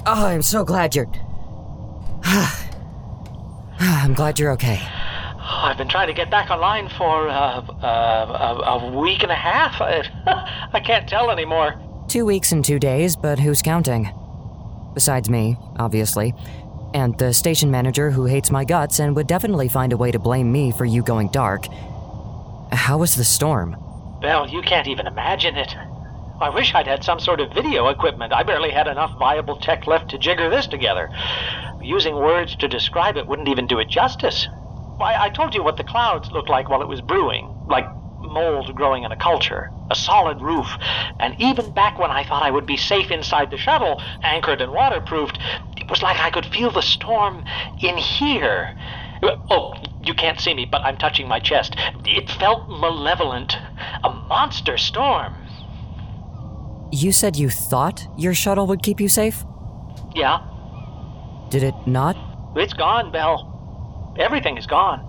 Oh, 0.05 0.27
I'm 0.27 0.43
so 0.43 0.65
glad 0.65 0.95
you're. 0.95 1.11
I'm 3.81 4.13
glad 4.13 4.39
you're 4.39 4.53
okay. 4.53 4.87
Oh, 5.63 5.65
I've 5.65 5.77
been 5.77 5.89
trying 5.89 6.07
to 6.07 6.15
get 6.15 6.31
back 6.31 6.49
online 6.49 6.89
for 6.89 7.29
uh, 7.29 7.61
uh, 7.61 8.65
a, 8.65 8.79
a 8.79 8.99
week 8.99 9.23
and 9.23 9.31
a 9.31 9.35
half. 9.35 9.79
I, 9.79 10.69
I 10.73 10.81
can't 10.81 11.07
tell 11.07 11.31
anymore. 11.31 11.79
Two 12.09 12.25
weeks 12.25 12.53
and 12.53 12.65
two 12.65 12.79
days, 12.79 13.15
but 13.15 13.39
who's 13.39 13.61
counting? 13.61 14.11
Besides 14.95 15.29
me, 15.29 15.59
obviously. 15.79 16.33
And 16.95 17.19
the 17.19 17.35
station 17.35 17.71
manager 17.71 18.11
who 18.11 18.25
hates 18.25 18.51
my 18.51 18.65
guts 18.65 19.01
and 19.01 19.15
would 19.17 19.27
definitely 19.27 19.69
find 19.69 19.93
a 19.93 19.99
way 19.99 20.11
to 20.11 20.19
blame 20.19 20.51
me 20.51 20.71
for 20.73 20.87
you 20.87 21.03
going 21.03 21.29
dark. 21.29 21.67
How 22.73 22.97
was 22.97 23.15
the 23.15 23.25
storm? 23.25 23.77
Well, 24.23 24.49
you 24.49 24.63
can't 24.63 24.89
even 24.89 25.07
imagine 25.07 25.57
it. 25.57 25.77
I 26.41 26.49
wish 26.49 26.75
I'd 26.75 26.87
had 26.87 27.05
some 27.05 27.21
sort 27.21 27.39
of 27.39 27.53
video 27.53 27.89
equipment. 27.89 28.33
I 28.33 28.45
barely 28.45 28.71
had 28.71 28.89
enough 28.89 29.19
viable 29.19 29.57
tech 29.57 29.87
left 29.87 30.09
to 30.13 30.19
jigger 30.19 30.49
this 30.49 30.67
together. 30.67 31.11
Using 31.83 32.15
words 32.15 32.57
to 32.57 32.67
describe 32.67 33.19
it 33.19 33.27
wouldn't 33.27 33.49
even 33.49 33.67
do 33.67 33.79
it 33.79 33.89
justice. 33.91 34.49
Why, 35.01 35.17
I 35.19 35.31
told 35.31 35.55
you 35.55 35.63
what 35.63 35.79
the 35.79 35.85
clouds 35.85 36.31
looked 36.31 36.51
like 36.51 36.69
while 36.69 36.83
it 36.83 36.89
was 36.89 37.01
brewing, 37.01 37.57
like 37.67 37.87
mold 38.19 38.75
growing 38.75 39.05
in 39.05 39.13
a 39.13 39.17
culture, 39.17 39.71
a 39.91 39.95
solid 39.95 40.43
roof, 40.43 40.67
and 41.19 41.35
even 41.41 41.73
back 41.73 41.99
when 41.99 42.11
I 42.11 42.23
thought 42.23 42.43
I 42.43 42.51
would 42.51 42.67
be 42.67 42.77
safe 42.77 43.11
inside 43.11 43.51
the 43.51 43.57
shuttle, 43.57 44.03
anchored 44.23 44.61
and 44.61 44.73
waterproofed, 44.73 45.39
it 45.79 45.89
was 45.89 46.03
like 46.03 46.19
I 46.19 46.29
could 46.29 46.45
feel 46.45 46.71
the 46.71 46.83
storm 46.83 47.47
in 47.81 47.97
here. 47.97 48.77
Oh, 49.23 49.73
you 50.05 50.13
can't 50.13 50.39
see 50.39 50.53
me, 50.53 50.67
but 50.67 50.83
I'm 50.83 50.99
touching 50.99 51.27
my 51.27 51.41
chest. 51.41 51.77
It 52.05 52.29
felt 52.33 52.69
malevolent. 52.69 53.57
A 54.05 54.11
monster 54.11 54.77
storm. 54.77 55.35
You 56.93 57.11
said 57.11 57.37
you 57.37 57.49
thought 57.49 58.07
your 58.19 58.35
shuttle 58.35 58.67
would 58.67 58.83
keep 58.83 59.01
you 59.01 59.09
safe? 59.09 59.47
Yeah. 60.15 60.47
Did 61.49 61.63
it 61.63 61.75
not? 61.87 62.19
It's 62.55 62.75
gone, 62.75 63.11
Belle. 63.11 63.50
Everything 64.21 64.59
is 64.59 64.67
gone. 64.67 65.01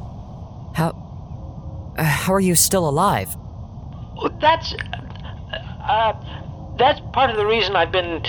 How. 0.75 1.93
Uh, 1.97 2.03
how 2.03 2.33
are 2.33 2.39
you 2.39 2.55
still 2.55 2.87
alive? 2.87 3.35
That's. 4.39 4.73
Uh, 5.53 6.13
that's 6.77 7.01
part 7.11 7.29
of 7.29 7.35
the 7.35 7.45
reason 7.45 7.75
I've 7.75 7.91
been. 7.91 8.25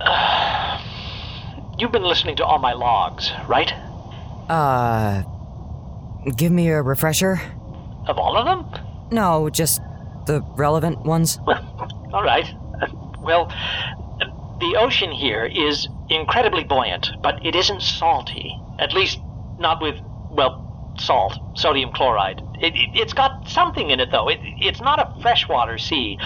Uh, 0.00 0.80
you've 1.78 1.92
been 1.92 2.04
listening 2.04 2.36
to 2.36 2.44
all 2.44 2.58
my 2.58 2.72
logs, 2.72 3.32
right? 3.48 3.72
Uh. 4.48 5.24
Give 6.36 6.52
me 6.52 6.68
a 6.68 6.82
refresher? 6.82 7.40
Of 8.08 8.18
all 8.18 8.36
of 8.36 8.46
them? 8.46 8.66
No, 9.12 9.48
just 9.50 9.80
the 10.26 10.42
relevant 10.56 11.04
ones. 11.04 11.38
Well, 11.46 11.62
all 12.12 12.22
right. 12.22 12.46
Uh, 12.80 12.86
well, 13.20 13.46
the 14.60 14.76
ocean 14.78 15.12
here 15.12 15.44
is 15.44 15.88
incredibly 16.08 16.64
buoyant, 16.64 17.10
but 17.22 17.44
it 17.44 17.54
isn't 17.54 17.82
salty. 17.82 18.58
At 18.78 18.92
least, 18.92 19.20
not 19.58 19.80
with, 19.82 19.96
well, 20.30 20.94
salt, 20.98 21.38
sodium 21.56 21.90
chloride. 21.92 22.40
It, 22.60 22.74
has 22.96 23.12
it, 23.12 23.14
got 23.14 23.48
something 23.48 23.90
in 23.90 24.00
it, 24.00 24.10
though. 24.10 24.28
It, 24.28 24.40
it's 24.42 24.80
not 24.80 24.98
a 24.98 25.20
freshwater 25.20 25.78
sea. 25.78 26.18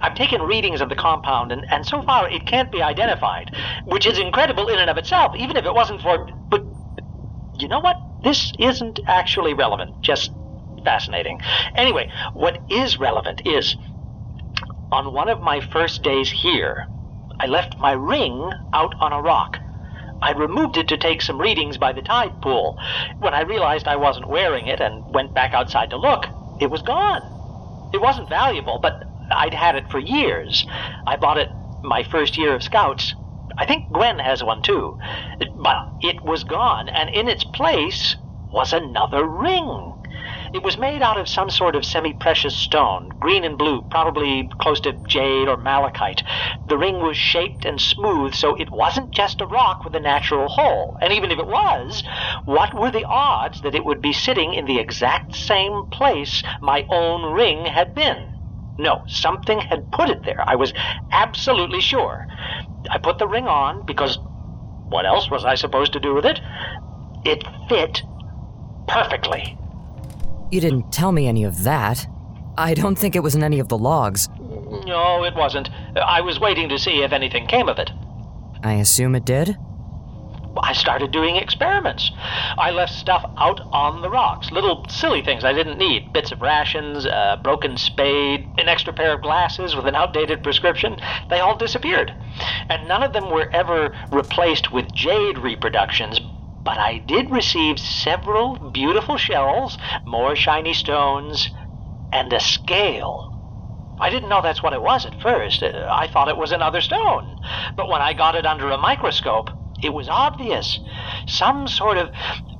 I've 0.00 0.14
taken 0.14 0.42
readings 0.42 0.80
of 0.80 0.88
the 0.88 0.94
compound, 0.94 1.52
and, 1.52 1.64
and 1.70 1.84
so 1.84 2.02
far 2.02 2.28
it 2.30 2.46
can't 2.46 2.70
be 2.70 2.82
identified, 2.82 3.50
which 3.86 4.06
is 4.06 4.18
incredible 4.18 4.68
in 4.68 4.78
and 4.78 4.90
of 4.90 4.96
itself, 4.98 5.34
even 5.36 5.56
if 5.56 5.64
it 5.64 5.74
wasn't 5.74 6.00
for. 6.00 6.28
But 6.48 6.62
you 7.58 7.68
know 7.68 7.80
what? 7.80 7.96
This 8.22 8.52
isn't 8.58 9.00
actually 9.06 9.54
relevant, 9.54 10.02
just 10.02 10.30
fascinating. 10.84 11.40
Anyway, 11.74 12.08
what 12.34 12.58
is 12.70 12.98
relevant 12.98 13.42
is 13.44 13.76
on 14.92 15.12
one 15.12 15.28
of 15.28 15.40
my 15.40 15.60
first 15.60 16.02
days 16.02 16.30
here, 16.30 16.86
I 17.40 17.46
left 17.46 17.76
my 17.80 17.92
ring 17.92 18.50
out 18.72 18.94
on 19.00 19.12
a 19.12 19.20
rock. 19.20 19.58
I 20.24 20.32
removed 20.32 20.78
it 20.78 20.88
to 20.88 20.96
take 20.96 21.20
some 21.20 21.38
readings 21.38 21.76
by 21.76 21.92
the 21.92 22.00
tide 22.00 22.40
pool. 22.40 22.76
When 23.18 23.34
I 23.34 23.42
realized 23.42 23.86
I 23.86 23.96
wasn't 23.96 24.30
wearing 24.30 24.68
it 24.68 24.80
and 24.80 25.04
went 25.06 25.34
back 25.34 25.52
outside 25.52 25.90
to 25.90 25.98
look, 25.98 26.28
it 26.58 26.70
was 26.70 26.80
gone. 26.80 27.20
It 27.92 28.00
wasn't 28.00 28.30
valuable, 28.30 28.78
but 28.80 28.94
I'd 29.30 29.52
had 29.52 29.76
it 29.76 29.90
for 29.90 29.98
years. 29.98 30.64
I 31.06 31.16
bought 31.16 31.36
it 31.36 31.48
my 31.82 32.02
first 32.02 32.38
year 32.38 32.54
of 32.54 32.62
scouts. 32.62 33.14
I 33.58 33.66
think 33.66 33.92
Gwen 33.92 34.18
has 34.18 34.42
one 34.42 34.62
too. 34.62 34.96
But 35.62 35.76
it 36.00 36.24
was 36.24 36.44
gone, 36.44 36.88
and 36.88 37.10
in 37.10 37.28
its 37.28 37.44
place 37.44 38.16
was 38.50 38.72
another 38.72 39.26
ring. 39.26 39.93
It 40.54 40.62
was 40.62 40.78
made 40.78 41.02
out 41.02 41.18
of 41.18 41.28
some 41.28 41.50
sort 41.50 41.74
of 41.74 41.84
semi 41.84 42.12
precious 42.12 42.54
stone, 42.54 43.08
green 43.18 43.42
and 43.42 43.58
blue, 43.58 43.82
probably 43.90 44.48
close 44.60 44.78
to 44.82 44.92
jade 45.08 45.48
or 45.48 45.56
malachite. 45.56 46.22
The 46.68 46.78
ring 46.78 47.00
was 47.00 47.16
shaped 47.16 47.64
and 47.64 47.80
smooth, 47.80 48.34
so 48.34 48.54
it 48.54 48.70
wasn't 48.70 49.10
just 49.10 49.40
a 49.40 49.46
rock 49.46 49.84
with 49.84 49.96
a 49.96 50.00
natural 50.00 50.46
hole. 50.46 50.96
And 51.00 51.12
even 51.12 51.32
if 51.32 51.40
it 51.40 51.48
was, 51.48 52.04
what 52.44 52.72
were 52.72 52.92
the 52.92 53.04
odds 53.04 53.62
that 53.62 53.74
it 53.74 53.84
would 53.84 54.00
be 54.00 54.12
sitting 54.12 54.54
in 54.54 54.64
the 54.64 54.78
exact 54.78 55.34
same 55.34 55.86
place 55.90 56.44
my 56.62 56.86
own 56.88 57.32
ring 57.32 57.66
had 57.66 57.92
been? 57.92 58.24
No, 58.78 59.02
something 59.08 59.58
had 59.58 59.90
put 59.90 60.08
it 60.08 60.22
there. 60.24 60.48
I 60.48 60.54
was 60.54 60.72
absolutely 61.10 61.80
sure. 61.80 62.28
I 62.88 62.98
put 62.98 63.18
the 63.18 63.26
ring 63.26 63.48
on 63.48 63.84
because 63.86 64.20
what 64.88 65.04
else 65.04 65.28
was 65.28 65.44
I 65.44 65.56
supposed 65.56 65.94
to 65.94 66.00
do 66.00 66.14
with 66.14 66.24
it? 66.24 66.40
It 67.24 67.42
fit 67.68 68.04
perfectly. 68.86 69.58
You 70.54 70.60
didn't 70.60 70.92
tell 70.92 71.10
me 71.10 71.26
any 71.26 71.42
of 71.42 71.64
that. 71.64 72.06
I 72.56 72.74
don't 72.74 72.94
think 72.94 73.16
it 73.16 73.24
was 73.24 73.34
in 73.34 73.42
any 73.42 73.58
of 73.58 73.66
the 73.66 73.76
logs. 73.76 74.28
No, 74.86 75.24
it 75.24 75.34
wasn't. 75.34 75.68
I 75.96 76.20
was 76.20 76.38
waiting 76.38 76.68
to 76.68 76.78
see 76.78 77.02
if 77.02 77.10
anything 77.10 77.48
came 77.48 77.68
of 77.68 77.80
it. 77.80 77.90
I 78.62 78.74
assume 78.74 79.16
it 79.16 79.24
did? 79.24 79.56
I 80.62 80.72
started 80.72 81.10
doing 81.10 81.34
experiments. 81.34 82.08
I 82.56 82.70
left 82.70 82.92
stuff 82.92 83.28
out 83.36 83.62
on 83.72 84.00
the 84.00 84.08
rocks, 84.08 84.52
little 84.52 84.86
silly 84.88 85.22
things 85.22 85.42
I 85.42 85.52
didn't 85.52 85.76
need 85.76 86.12
bits 86.12 86.30
of 86.30 86.40
rations, 86.40 87.04
a 87.04 87.40
broken 87.42 87.76
spade, 87.76 88.48
an 88.56 88.68
extra 88.68 88.92
pair 88.92 89.12
of 89.12 89.22
glasses 89.22 89.74
with 89.74 89.86
an 89.86 89.96
outdated 89.96 90.44
prescription. 90.44 90.94
They 91.30 91.40
all 91.40 91.56
disappeared. 91.56 92.14
And 92.68 92.86
none 92.86 93.02
of 93.02 93.12
them 93.12 93.28
were 93.28 93.50
ever 93.52 93.92
replaced 94.12 94.70
with 94.70 94.94
jade 94.94 95.36
reproductions, 95.36 96.20
but 96.64 96.78
I 96.78 96.98
did 96.98 97.30
receive 97.30 97.78
several 97.78 98.56
beautiful 98.70 99.18
shells, 99.18 99.78
more 100.04 100.34
shiny 100.34 100.74
stones, 100.74 101.50
and 102.12 102.32
a 102.32 102.40
scale. 102.40 103.30
I 104.00 104.10
didn't 104.10 104.28
know 104.28 104.42
that's 104.42 104.62
what 104.62 104.72
it 104.72 104.82
was 104.82 105.06
at 105.06 105.20
first. 105.20 105.62
Uh, 105.62 105.88
I 105.90 106.08
thought 106.08 106.28
it 106.28 106.36
was 106.36 106.52
another 106.52 106.80
stone. 106.80 107.38
But 107.76 107.88
when 107.88 108.00
I 108.00 108.12
got 108.12 108.34
it 108.34 108.46
under 108.46 108.70
a 108.70 108.78
microscope, 108.78 109.50
it 109.82 109.92
was 109.92 110.08
obvious. 110.08 110.80
Some 111.26 111.68
sort 111.68 111.98
of 111.98 112.10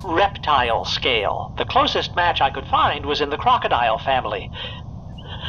reptile 0.04 0.84
scale. 0.84 1.54
The 1.56 1.64
closest 1.64 2.14
match 2.14 2.40
I 2.40 2.50
could 2.50 2.66
find 2.66 3.06
was 3.06 3.20
in 3.20 3.30
the 3.30 3.36
crocodile 3.36 3.98
family. 3.98 4.50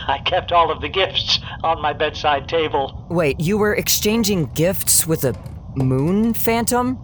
I 0.07 0.19
kept 0.25 0.51
all 0.51 0.71
of 0.71 0.81
the 0.81 0.89
gifts 0.89 1.39
on 1.63 1.81
my 1.81 1.93
bedside 1.93 2.47
table. 2.47 3.05
Wait, 3.09 3.39
you 3.39 3.57
were 3.57 3.75
exchanging 3.75 4.45
gifts 4.47 5.05
with 5.05 5.23
a 5.23 5.35
moon 5.75 6.33
phantom? 6.33 6.99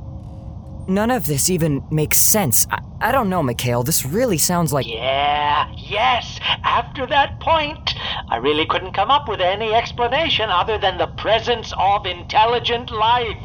None 0.91 1.09
of 1.09 1.25
this 1.25 1.49
even 1.49 1.81
makes 1.89 2.17
sense. 2.17 2.67
I, 2.69 2.79
I 2.99 3.11
don't 3.13 3.29
know, 3.29 3.41
Mikhail. 3.41 3.81
This 3.81 4.05
really 4.05 4.37
sounds 4.37 4.73
like. 4.73 4.85
Yeah, 4.85 5.71
yes. 5.77 6.37
After 6.65 7.07
that 7.07 7.39
point, 7.39 7.95
I 8.27 8.35
really 8.35 8.65
couldn't 8.65 8.91
come 8.91 9.09
up 9.09 9.29
with 9.29 9.39
any 9.39 9.73
explanation 9.73 10.49
other 10.49 10.77
than 10.77 10.97
the 10.97 11.07
presence 11.07 11.71
of 11.77 12.05
intelligent 12.05 12.91
life. 12.91 13.37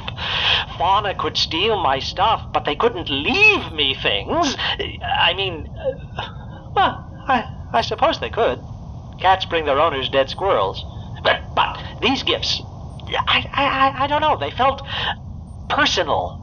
Fauna 0.76 1.14
could 1.14 1.36
steal 1.36 1.80
my 1.80 2.00
stuff, 2.00 2.52
but 2.52 2.64
they 2.64 2.74
couldn't 2.74 3.08
leave 3.08 3.72
me 3.72 3.94
things. 3.94 4.56
I 4.58 5.32
mean, 5.34 5.68
well, 6.74 7.08
I, 7.28 7.68
I 7.72 7.80
suppose 7.82 8.18
they 8.18 8.30
could. 8.30 8.60
Cats 9.20 9.44
bring 9.44 9.66
their 9.66 9.78
owners 9.78 10.08
dead 10.08 10.28
squirrels. 10.28 10.84
But, 11.22 11.54
but 11.54 11.80
these 12.02 12.24
gifts, 12.24 12.60
I, 13.08 13.48
I, 13.52 14.04
I 14.04 14.06
don't 14.08 14.20
know. 14.20 14.36
They 14.36 14.50
felt 14.50 14.82
personal. 15.68 16.42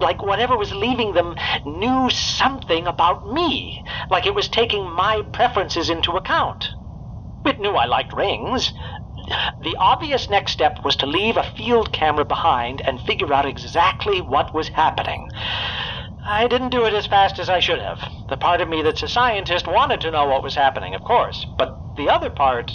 Like 0.00 0.22
whatever 0.22 0.56
was 0.56 0.72
leaving 0.72 1.14
them 1.14 1.36
knew 1.64 2.10
something 2.10 2.86
about 2.86 3.32
me. 3.32 3.84
Like 4.10 4.26
it 4.26 4.34
was 4.34 4.48
taking 4.48 4.90
my 4.90 5.22
preferences 5.32 5.90
into 5.90 6.12
account. 6.12 6.68
It 7.44 7.60
knew 7.60 7.72
I 7.72 7.86
liked 7.86 8.12
rings. 8.12 8.72
The 9.62 9.76
obvious 9.78 10.28
next 10.28 10.52
step 10.52 10.84
was 10.84 10.96
to 10.96 11.06
leave 11.06 11.36
a 11.36 11.54
field 11.56 11.92
camera 11.92 12.24
behind 12.24 12.82
and 12.82 13.00
figure 13.00 13.32
out 13.32 13.46
exactly 13.46 14.20
what 14.20 14.54
was 14.54 14.68
happening. 14.68 15.30
I 16.26 16.46
didn't 16.48 16.70
do 16.70 16.84
it 16.84 16.94
as 16.94 17.06
fast 17.06 17.38
as 17.38 17.48
I 17.50 17.60
should 17.60 17.80
have. 17.80 18.00
The 18.28 18.36
part 18.36 18.60
of 18.60 18.68
me 18.68 18.82
that's 18.82 19.02
a 19.02 19.08
scientist 19.08 19.66
wanted 19.66 20.00
to 20.02 20.10
know 20.10 20.26
what 20.26 20.42
was 20.42 20.54
happening, 20.54 20.94
of 20.94 21.04
course. 21.04 21.46
But 21.58 21.96
the 21.96 22.08
other 22.08 22.30
part. 22.30 22.72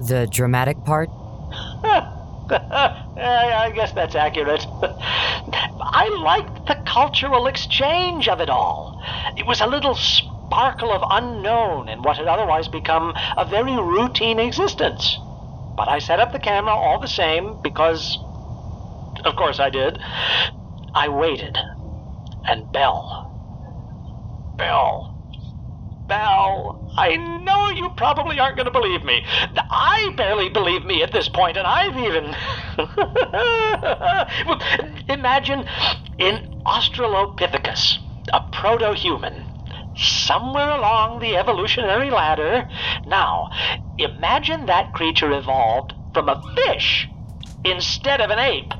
The 0.00 0.26
dramatic 0.30 0.84
part? 0.84 1.10
Eh, 3.18 3.52
I 3.56 3.72
guess 3.72 3.92
that's 3.92 4.14
accurate. 4.14 4.64
I 4.82 6.22
liked 6.22 6.66
the 6.66 6.76
cultural 6.86 7.48
exchange 7.48 8.28
of 8.28 8.40
it 8.40 8.48
all. 8.48 9.00
It 9.36 9.46
was 9.46 9.60
a 9.60 9.66
little 9.66 9.96
sparkle 9.96 10.92
of 10.92 11.02
unknown 11.10 11.88
in 11.88 12.02
what 12.02 12.16
had 12.16 12.26
otherwise 12.26 12.68
become 12.68 13.12
a 13.36 13.44
very 13.44 13.76
routine 13.76 14.38
existence. 14.38 15.18
But 15.76 15.88
I 15.88 15.98
set 15.98 16.20
up 16.20 16.32
the 16.32 16.38
camera 16.38 16.72
all 16.74 17.00
the 17.00 17.08
same 17.08 17.56
because, 17.62 18.18
of 19.24 19.34
course, 19.34 19.58
I 19.58 19.70
did. 19.70 19.98
I 20.94 21.08
waited. 21.08 21.58
And 22.46 22.70
Bell. 22.72 23.32
Belle. 24.58 25.07
Belle, 26.08 26.94
I 26.96 27.16
know 27.16 27.68
you 27.70 27.90
probably 27.96 28.40
aren't 28.40 28.56
going 28.56 28.66
to 28.66 28.72
believe 28.72 29.04
me. 29.04 29.22
I 29.70 30.12
barely 30.16 30.48
believe 30.48 30.84
me 30.84 31.02
at 31.02 31.12
this 31.12 31.28
point, 31.28 31.58
and 31.58 31.66
I've 31.66 31.96
even. 31.96 32.34
Imagine 35.08 35.66
in 36.18 36.62
Australopithecus, 36.64 37.98
a 38.32 38.40
proto 38.52 38.94
human, 38.94 39.44
somewhere 39.96 40.70
along 40.70 41.20
the 41.20 41.36
evolutionary 41.36 42.10
ladder. 42.10 42.66
Now, 43.06 43.50
imagine 43.98 44.66
that 44.66 44.94
creature 44.94 45.30
evolved 45.32 45.92
from 46.14 46.30
a 46.30 46.42
fish 46.56 47.08
instead 47.64 48.20
of 48.22 48.30
an 48.30 48.38
ape. 48.38 48.72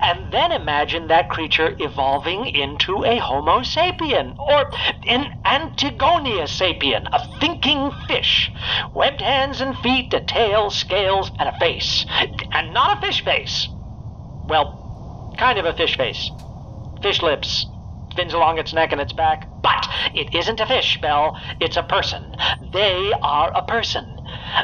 And 0.00 0.32
then 0.32 0.52
imagine 0.52 1.08
that 1.08 1.28
creature 1.28 1.74
evolving 1.78 2.46
into 2.46 3.04
a 3.04 3.18
Homo 3.18 3.60
sapien, 3.60 4.34
or 4.38 4.70
an 5.08 5.28
Antigonia 5.44 6.44
sapien, 6.44 7.06
a 7.12 7.20
thinking 7.40 7.92
fish. 8.08 8.52
Webbed 8.94 9.20
hands 9.20 9.60
and 9.60 9.76
feet, 9.78 10.12
a 10.14 10.20
tail, 10.20 10.70
scales, 10.70 11.30
and 11.38 11.48
a 11.48 11.58
face. 11.58 12.06
And 12.52 12.72
not 12.74 12.98
a 12.98 13.06
fish 13.06 13.24
face. 13.24 13.68
Well, 14.46 14.74
kind 15.36 15.58
of 15.58 15.64
a 15.64 15.72
fish 15.72 15.96
face. 15.96 16.30
Fish 17.02 17.22
lips, 17.22 17.66
fins 18.14 18.34
along 18.34 18.58
its 18.58 18.72
neck 18.72 18.92
and 18.92 19.00
its 19.00 19.12
back. 19.12 19.48
But 19.62 19.88
it 20.14 20.34
isn't 20.34 20.60
a 20.60 20.66
fish, 20.66 21.00
Bell. 21.00 21.36
It's 21.60 21.76
a 21.76 21.82
person. 21.82 22.34
They 22.72 23.12
are 23.22 23.52
a 23.54 23.62
person. 23.62 24.13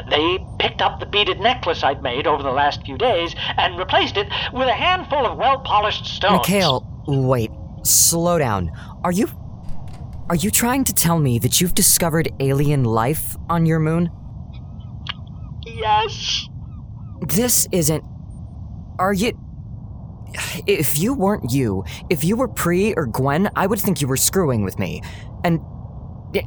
They 0.09 0.39
picked 0.59 0.81
up 0.81 0.99
the 0.99 1.05
beaded 1.05 1.39
necklace 1.39 1.83
I'd 1.83 2.01
made 2.01 2.27
over 2.27 2.43
the 2.43 2.51
last 2.51 2.83
few 2.85 2.97
days 2.97 3.35
and 3.57 3.77
replaced 3.77 4.17
it 4.17 4.27
with 4.53 4.67
a 4.67 4.73
handful 4.73 5.25
of 5.25 5.37
well 5.37 5.59
polished 5.59 6.05
stones. 6.05 6.39
Mikhail, 6.47 7.03
wait. 7.07 7.51
Slow 7.83 8.37
down. 8.37 8.71
Are 9.03 9.11
you. 9.11 9.27
Are 10.29 10.35
you 10.35 10.51
trying 10.51 10.83
to 10.85 10.93
tell 10.93 11.19
me 11.19 11.39
that 11.39 11.59
you've 11.59 11.75
discovered 11.75 12.29
alien 12.39 12.83
life 12.83 13.35
on 13.49 13.65
your 13.65 13.79
moon? 13.79 14.09
Yes. 15.65 16.47
This 17.21 17.67
isn't. 17.71 18.03
Are 18.99 19.13
you. 19.13 19.37
If 20.67 20.97
you 20.97 21.13
weren't 21.13 21.51
you, 21.51 21.83
if 22.09 22.23
you 22.23 22.37
were 22.37 22.47
Pre 22.47 22.93
or 22.93 23.05
Gwen, 23.05 23.49
I 23.55 23.67
would 23.67 23.79
think 23.79 23.99
you 23.99 24.07
were 24.07 24.15
screwing 24.15 24.63
with 24.63 24.79
me. 24.79 25.01
And 25.43 25.59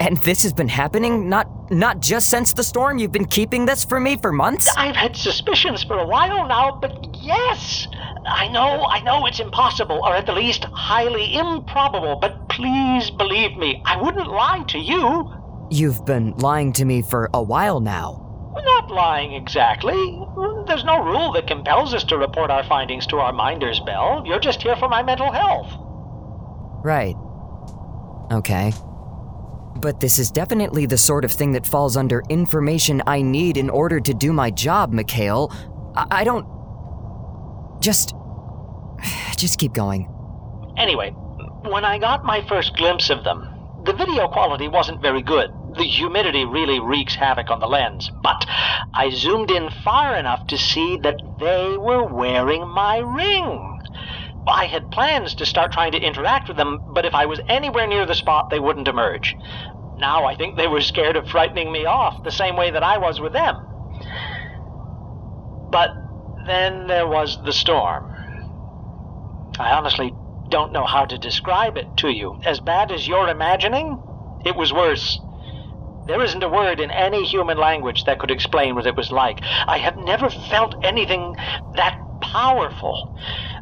And 0.01 0.17
this 0.19 0.43
has 0.43 0.53
been 0.53 0.69
happening 0.69 1.29
not 1.29 1.71
not 1.71 2.01
just 2.01 2.29
since 2.29 2.53
the 2.53 2.63
storm. 2.63 2.99
You've 2.99 3.13
been 3.13 3.27
keeping 3.27 3.67
this 3.67 3.85
from 3.85 4.05
me 4.05 4.17
for 4.17 4.33
months? 4.33 4.75
I've 4.77 4.97
had 4.97 5.17
suspicions 5.17 5.83
for 5.83 5.99
a 5.99 6.07
while 6.07 6.47
now, 6.47 6.79
but 6.81 7.15
yes. 7.17 7.89
I 8.27 8.49
know, 8.49 8.85
I 8.87 9.03
know 9.03 9.27
it's 9.27 9.41
impossible, 9.41 10.01
or 10.03 10.15
at 10.15 10.25
the 10.27 10.33
least 10.33 10.65
highly 10.65 11.35
improbable, 11.37 12.17
but 12.17 12.49
please 12.49 13.11
believe 13.11 13.57
me, 13.59 13.83
I 13.85 14.01
wouldn't 14.01 14.29
lie 14.29 14.65
to 14.69 14.79
you. 14.79 15.31
You've 15.71 16.05
been 16.07 16.33
lying 16.37 16.73
to 16.75 16.85
me 16.85 17.03
for 17.03 17.29
a 17.35 17.43
while 17.43 17.81
now. 17.81 18.21
We're 18.55 18.65
not 18.65 18.91
lying 18.91 19.35
exactly. 19.35 19.95
There's 20.67 20.85
no 20.85 21.03
rule 21.05 21.33
that 21.33 21.47
compels 21.47 21.93
us 21.93 22.05
to 22.05 22.17
report 22.17 22.51
our 22.51 22.65
findings 22.65 23.07
to 23.09 23.17
our 23.17 23.33
minder's 23.33 23.81
bell. 23.81 24.23
You're 24.25 24.41
just 24.41 24.63
here 24.63 24.77
for 24.77 24.89
my 24.89 25.03
mental 25.03 25.31
health. 25.31 25.71
Right. 26.85 27.17
Okay. 28.31 28.73
But 29.85 30.01
this 30.01 30.19
is 30.19 30.31
definitely 30.31 30.87
the 30.87 30.97
sort 30.97 31.27
of 31.27 31.31
thing 31.31 31.53
that 31.53 31.67
falls 31.67 31.95
under 31.95 32.23
information 32.31 33.03
I 33.07 33.21
need 33.21 33.59
in 33.59 33.69
order 33.69 34.01
to 34.01 34.15
do 34.15 34.33
my 34.33 34.51
job, 34.51 34.95
Mikhail. 34.95 35.53
I, 35.95 36.07
I 36.11 36.25
don't. 36.25 36.47
Just. 37.83 38.15
Just 39.37 39.59
keep 39.59 39.75
going. 39.75 40.09
Anyway, 40.79 41.11
when 41.11 41.85
I 41.85 41.99
got 41.99 42.25
my 42.25 42.41
first 42.49 42.75
glimpse 42.79 43.11
of 43.11 43.25
them, 43.25 43.47
the 43.85 43.93
video 43.93 44.27
quality 44.27 44.69
wasn't 44.69 45.03
very 45.03 45.21
good. 45.21 45.51
The 45.77 45.85
humidity 45.85 46.47
really 46.47 46.81
wreaks 46.81 47.15
havoc 47.15 47.51
on 47.51 47.61
the 47.61 47.67
lens, 47.67 48.11
but 48.23 48.43
I 48.95 49.11
zoomed 49.11 49.51
in 49.51 49.69
far 49.85 50.17
enough 50.17 50.47
to 50.47 50.57
see 50.57 50.97
that 51.03 51.21
they 51.39 51.77
were 51.77 52.05
wearing 52.05 52.67
my 52.67 53.01
ring. 53.01 53.74
I 54.47 54.67
had 54.67 54.91
plans 54.91 55.35
to 55.37 55.47
start 55.47 55.73
trying 55.73 55.93
to 55.93 55.99
interact 55.99 56.49
with 56.49 56.57
them, 56.57 56.81
but 56.95 57.07
if 57.07 57.15
I 57.15 57.27
was 57.27 57.41
anywhere 57.49 57.87
near 57.87 58.07
the 58.07 58.15
spot, 58.15 58.51
they 58.51 58.61
wouldn't 58.61 58.89
emerge. 58.89 59.35
Now 59.99 60.25
I 60.25 60.35
think 60.35 60.57
they 60.57 60.67
were 60.67 60.81
scared 60.81 61.17
of 61.17 61.29
frightening 61.29 61.73
me 61.73 61.87
off, 61.87 62.23
the 62.25 62.31
same 62.31 62.57
way 62.57 62.71
that 62.71 62.83
I 62.83 62.99
was 62.99 63.21
with 63.21 63.33
them. 63.33 63.57
But 65.71 65.91
then 66.47 66.87
there 66.87 67.07
was 67.07 67.39
the 67.45 67.53
storm. 67.53 68.11
I 69.59 69.73
honestly 69.73 70.13
don't 70.51 70.73
know 70.73 70.85
how 70.85 71.05
to 71.07 71.17
describe 71.17 71.77
it 71.77 71.87
to 71.99 72.09
you. 72.11 72.39
As 72.45 72.61
bad 72.61 72.93
as 72.93 73.09
you're 73.09 73.29
imagining, 73.29 73.99
it 74.45 74.57
was 74.57 74.73
worse. 74.73 75.19
There 76.07 76.23
isn't 76.23 76.43
a 76.43 76.49
word 76.49 76.81
in 76.81 76.91
any 76.91 77.25
human 77.25 77.57
language 77.57 78.05
that 78.05 78.19
could 78.19 78.31
explain 78.31 78.75
what 78.75 78.87
it 78.87 78.97
was 78.97 79.11
like. 79.11 79.41
I 79.67 79.79
have 79.79 79.97
never 79.97 80.29
felt 80.29 80.75
anything 80.85 81.35
that 81.77 81.97
powerful, 82.33 83.17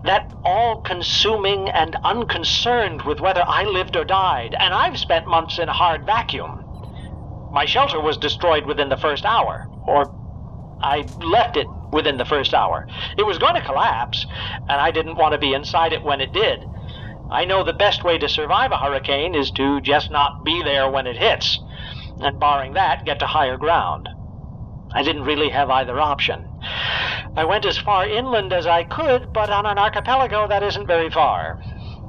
that 0.05 0.33
all 0.45 0.81
consuming 0.83 1.69
and 1.69 1.97
unconcerned 2.05 3.03
with 3.03 3.21
whether 3.21 3.43
I 3.47 3.65
lived 3.65 3.97
or 3.97 4.05
died, 4.05 4.55
and 4.59 4.73
I've 4.73 4.99
spent 4.99 5.27
months 5.27 5.59
in 5.59 5.69
a 5.69 5.73
hard 5.73 6.07
vacuum. 6.07 6.65
My 7.53 7.65
shelter 7.67 8.01
was 8.01 8.17
destroyed 8.17 8.67
within 8.67 8.89
the 8.89 8.97
first 8.97 9.25
hour, 9.25 9.67
or 9.87 10.07
I 10.81 11.09
left 11.21 11.57
it 11.57 11.67
within 11.93 12.17
the 12.17 12.25
first 12.25 12.55
hour. 12.55 12.87
It 13.19 13.27
was 13.27 13.39
going 13.39 13.55
to 13.55 13.61
collapse, 13.61 14.27
and 14.69 14.81
I 14.81 14.91
didn't 14.91 15.17
want 15.17 15.33
to 15.33 15.39
be 15.39 15.55
inside 15.55 15.93
it 15.93 16.05
when 16.05 16.21
it 16.21 16.33
did. 16.33 16.65
I 17.31 17.45
know 17.45 17.65
the 17.65 17.73
best 17.73 18.05
way 18.05 18.19
to 18.19 18.29
survive 18.29 18.73
a 18.73 18.79
hurricane 18.79 19.35
is 19.35 19.51
to 19.53 19.81
just 19.81 20.11
not 20.11 20.45
be 20.45 20.63
there 20.63 20.91
when 20.91 21.07
it 21.07 21.17
hits, 21.17 21.59
and 22.21 22.39
barring 22.39 22.75
that, 22.75 23.05
get 23.05 23.19
to 23.21 23.27
higher 23.27 23.57
ground. 23.57 24.09
I 24.95 25.03
didn't 25.03 25.25
really 25.25 25.51
have 25.51 25.71
either 25.71 25.99
option. 25.99 26.52
I 27.35 27.45
went 27.45 27.65
as 27.65 27.79
far 27.79 28.07
inland 28.07 28.53
as 28.53 28.67
I 28.67 28.85
could, 28.85 29.33
but 29.33 29.51
on 29.51 29.67
an 29.67 29.79
archipelago 29.79 30.49
that 30.49 30.63
isn't 30.63 30.87
very 30.87 31.11
far. 31.11 31.59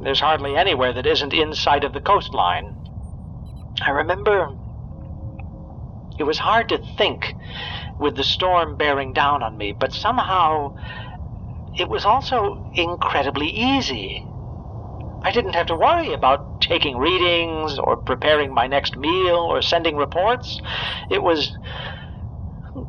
There's 0.01 0.19
hardly 0.19 0.57
anywhere 0.57 0.93
that 0.93 1.05
isn't 1.05 1.33
in 1.33 1.53
sight 1.53 1.83
of 1.83 1.93
the 1.93 2.01
coastline. 2.01 2.75
I 3.85 3.91
remember 3.91 4.49
it 6.17 6.23
was 6.23 6.39
hard 6.39 6.69
to 6.69 6.79
think 6.97 7.35
with 7.99 8.15
the 8.15 8.23
storm 8.23 8.75
bearing 8.75 9.13
down 9.13 9.43
on 9.43 9.57
me, 9.57 9.73
but 9.77 9.93
somehow 9.93 10.73
it 11.77 11.89
was 11.89 12.05
also 12.05 12.65
incredibly 12.75 13.47
easy. 13.47 14.25
I 15.23 15.31
didn't 15.31 15.55
have 15.55 15.67
to 15.67 15.75
worry 15.75 16.13
about 16.13 16.61
taking 16.61 16.97
readings 16.97 17.79
or 17.79 17.95
preparing 17.95 18.53
my 18.53 18.67
next 18.67 18.97
meal 18.97 19.37
or 19.37 19.61
sending 19.61 19.95
reports. 19.95 20.59
It 21.09 21.23
was. 21.23 21.57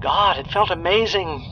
God, 0.00 0.38
it 0.38 0.50
felt 0.50 0.70
amazing. 0.70 1.44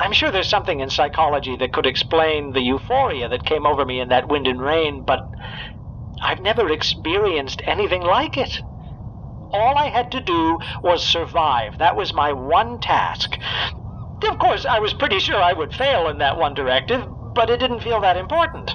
I'm 0.00 0.12
sure 0.12 0.30
there's 0.30 0.48
something 0.48 0.80
in 0.80 0.90
psychology 0.90 1.56
that 1.56 1.72
could 1.72 1.86
explain 1.86 2.52
the 2.52 2.60
euphoria 2.60 3.28
that 3.28 3.44
came 3.44 3.66
over 3.66 3.84
me 3.84 4.00
in 4.00 4.08
that 4.08 4.28
wind 4.28 4.46
and 4.46 4.60
rain, 4.60 5.04
but 5.06 5.20
I've 6.22 6.40
never 6.40 6.70
experienced 6.70 7.62
anything 7.66 8.02
like 8.02 8.36
it. 8.36 8.60
All 9.52 9.78
I 9.78 9.86
had 9.86 10.10
to 10.12 10.20
do 10.20 10.58
was 10.82 11.06
survive. 11.06 11.78
That 11.78 11.96
was 11.96 12.12
my 12.12 12.32
one 12.32 12.80
task. 12.80 13.38
Of 14.28 14.38
course, 14.38 14.66
I 14.66 14.80
was 14.80 14.94
pretty 14.94 15.20
sure 15.20 15.40
I 15.40 15.52
would 15.52 15.74
fail 15.74 16.08
in 16.08 16.18
that 16.18 16.38
one 16.38 16.54
directive, 16.54 17.04
but 17.34 17.50
it 17.50 17.60
didn't 17.60 17.82
feel 17.82 18.00
that 18.00 18.16
important. 18.16 18.74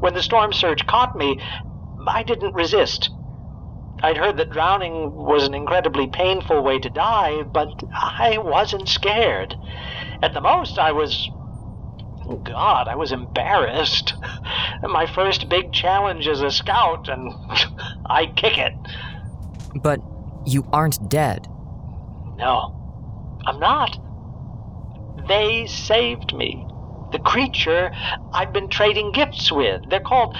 When 0.00 0.14
the 0.14 0.22
storm 0.22 0.52
surge 0.52 0.84
caught 0.86 1.16
me, 1.16 1.38
I 2.06 2.22
didn't 2.22 2.54
resist. 2.54 3.08
I'd 4.04 4.18
heard 4.18 4.36
that 4.36 4.50
drowning 4.50 5.14
was 5.14 5.46
an 5.46 5.54
incredibly 5.54 6.06
painful 6.06 6.62
way 6.62 6.78
to 6.78 6.90
die, 6.90 7.42
but 7.42 7.70
I 7.90 8.36
wasn't 8.36 8.86
scared. 8.86 9.54
At 10.22 10.34
the 10.34 10.42
most, 10.42 10.78
I 10.78 10.92
was. 10.92 11.30
God, 12.42 12.86
I 12.86 12.96
was 12.96 13.12
embarrassed. 13.12 14.12
My 14.82 15.06
first 15.06 15.48
big 15.48 15.72
challenge 15.72 16.28
as 16.28 16.42
a 16.42 16.50
scout, 16.50 17.08
and 17.08 17.32
I 18.06 18.26
kick 18.26 18.58
it. 18.58 18.74
But 19.74 20.00
you 20.44 20.68
aren't 20.70 21.08
dead. 21.08 21.46
No, 22.36 23.40
I'm 23.46 23.58
not. 23.58 23.98
They 25.28 25.66
saved 25.66 26.34
me. 26.34 26.66
The 27.12 27.20
creature 27.20 27.90
I've 28.34 28.52
been 28.52 28.68
trading 28.68 29.12
gifts 29.12 29.50
with. 29.50 29.88
They're 29.88 30.00
called. 30.00 30.36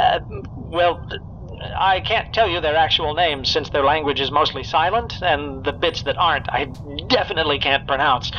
Uh, 0.00 0.18
well, 0.56 1.06
I 1.76 2.00
can't 2.00 2.32
tell 2.34 2.48
you 2.48 2.60
their 2.60 2.76
actual 2.76 3.14
names 3.14 3.50
since 3.50 3.70
their 3.70 3.84
language 3.84 4.20
is 4.20 4.30
mostly 4.30 4.64
silent, 4.64 5.14
and 5.22 5.64
the 5.64 5.72
bits 5.72 6.02
that 6.02 6.16
aren't 6.16 6.48
I 6.50 6.64
definitely 7.08 7.58
can't 7.58 7.86
pronounce. 7.86 8.30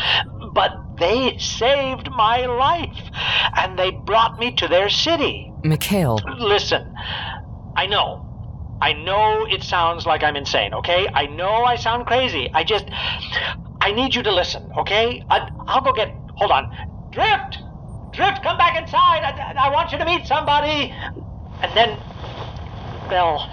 But 0.54 0.72
they 1.00 1.38
saved 1.38 2.10
my 2.12 2.46
life, 2.46 2.98
and 3.58 3.78
they 3.78 3.92
brought 3.92 4.40
me 4.40 4.52
to 4.54 4.68
their 4.68 4.90
city. 4.90 5.52
Mikhail. 5.64 6.20
Listen, 6.38 6.94
I 7.76 7.88
know. 7.88 8.30
I 8.82 8.94
know 8.94 9.46
it 9.50 9.64
sounds 9.64 10.06
like 10.06 10.24
I'm 10.24 10.36
insane, 10.36 10.74
okay? 10.74 11.08
I 11.14 11.26
know 11.26 11.64
I 11.64 11.76
sound 11.78 12.06
crazy. 12.06 12.50
I 12.54 12.64
just. 12.64 12.86
I 13.80 13.92
need 13.92 14.16
you 14.16 14.24
to 14.24 14.32
listen, 14.32 14.72
okay? 14.78 15.24
I, 15.30 15.50
will 15.74 15.82
go 15.82 15.94
get. 15.94 16.14
Hold 16.36 16.52
on. 16.52 16.72
Drift! 17.12 17.60
Drift, 18.12 18.44
come 18.44 18.58
back 18.58 18.82
inside! 18.82 19.24
I, 19.24 19.54
I 19.58 19.70
want 19.72 19.92
you 19.92 19.98
to 19.98 20.06
meet 20.06 20.28
somebody! 20.28 20.94
And 21.62 21.74
then. 21.76 21.98
Well. 23.10 23.50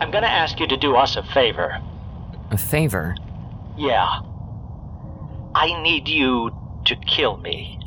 I'm 0.00 0.10
gonna 0.10 0.26
ask 0.26 0.58
you 0.60 0.66
to 0.66 0.76
do 0.76 0.96
us 0.96 1.16
a 1.16 1.22
favor. 1.22 1.80
A 2.50 2.58
favor? 2.58 3.14
Yeah. 3.76 4.20
I 5.54 5.80
need 5.82 6.08
you 6.08 6.50
to 6.86 6.96
kill 6.96 7.36
me. 7.36 7.78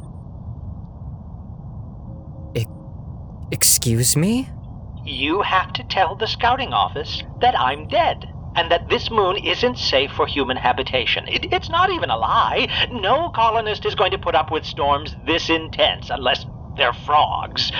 Excuse 3.52 4.18
me? 4.18 4.50
You 5.06 5.42
have 5.42 5.72
to 5.74 5.84
tell 5.84 6.16
the 6.16 6.28
scouting 6.28 6.74
office 6.74 7.24
that 7.40 7.58
I'm 7.58 7.88
dead 7.88 8.26
and 8.56 8.70
that 8.72 8.90
this 8.90 9.10
moon 9.10 9.38
isn't 9.38 9.78
safe 9.78 10.12
for 10.12 10.28
human 10.28 10.58
habitation. 10.58 11.28
It, 11.28 11.54
it's 11.54 11.70
not 11.70 11.90
even 11.92 12.10
a 12.10 12.18
lie. 12.18 12.68
No 12.92 13.30
colonist 13.30 13.86
is 13.86 13.96
going 13.96 14.12
to 14.12 14.18
put 14.18 14.36
up 14.36 14.52
with 14.52 14.66
storms 14.66 15.16
this 15.26 15.50
intense 15.50 16.10
unless 16.10 16.46
they're 16.76 16.94
frogs. 16.94 17.72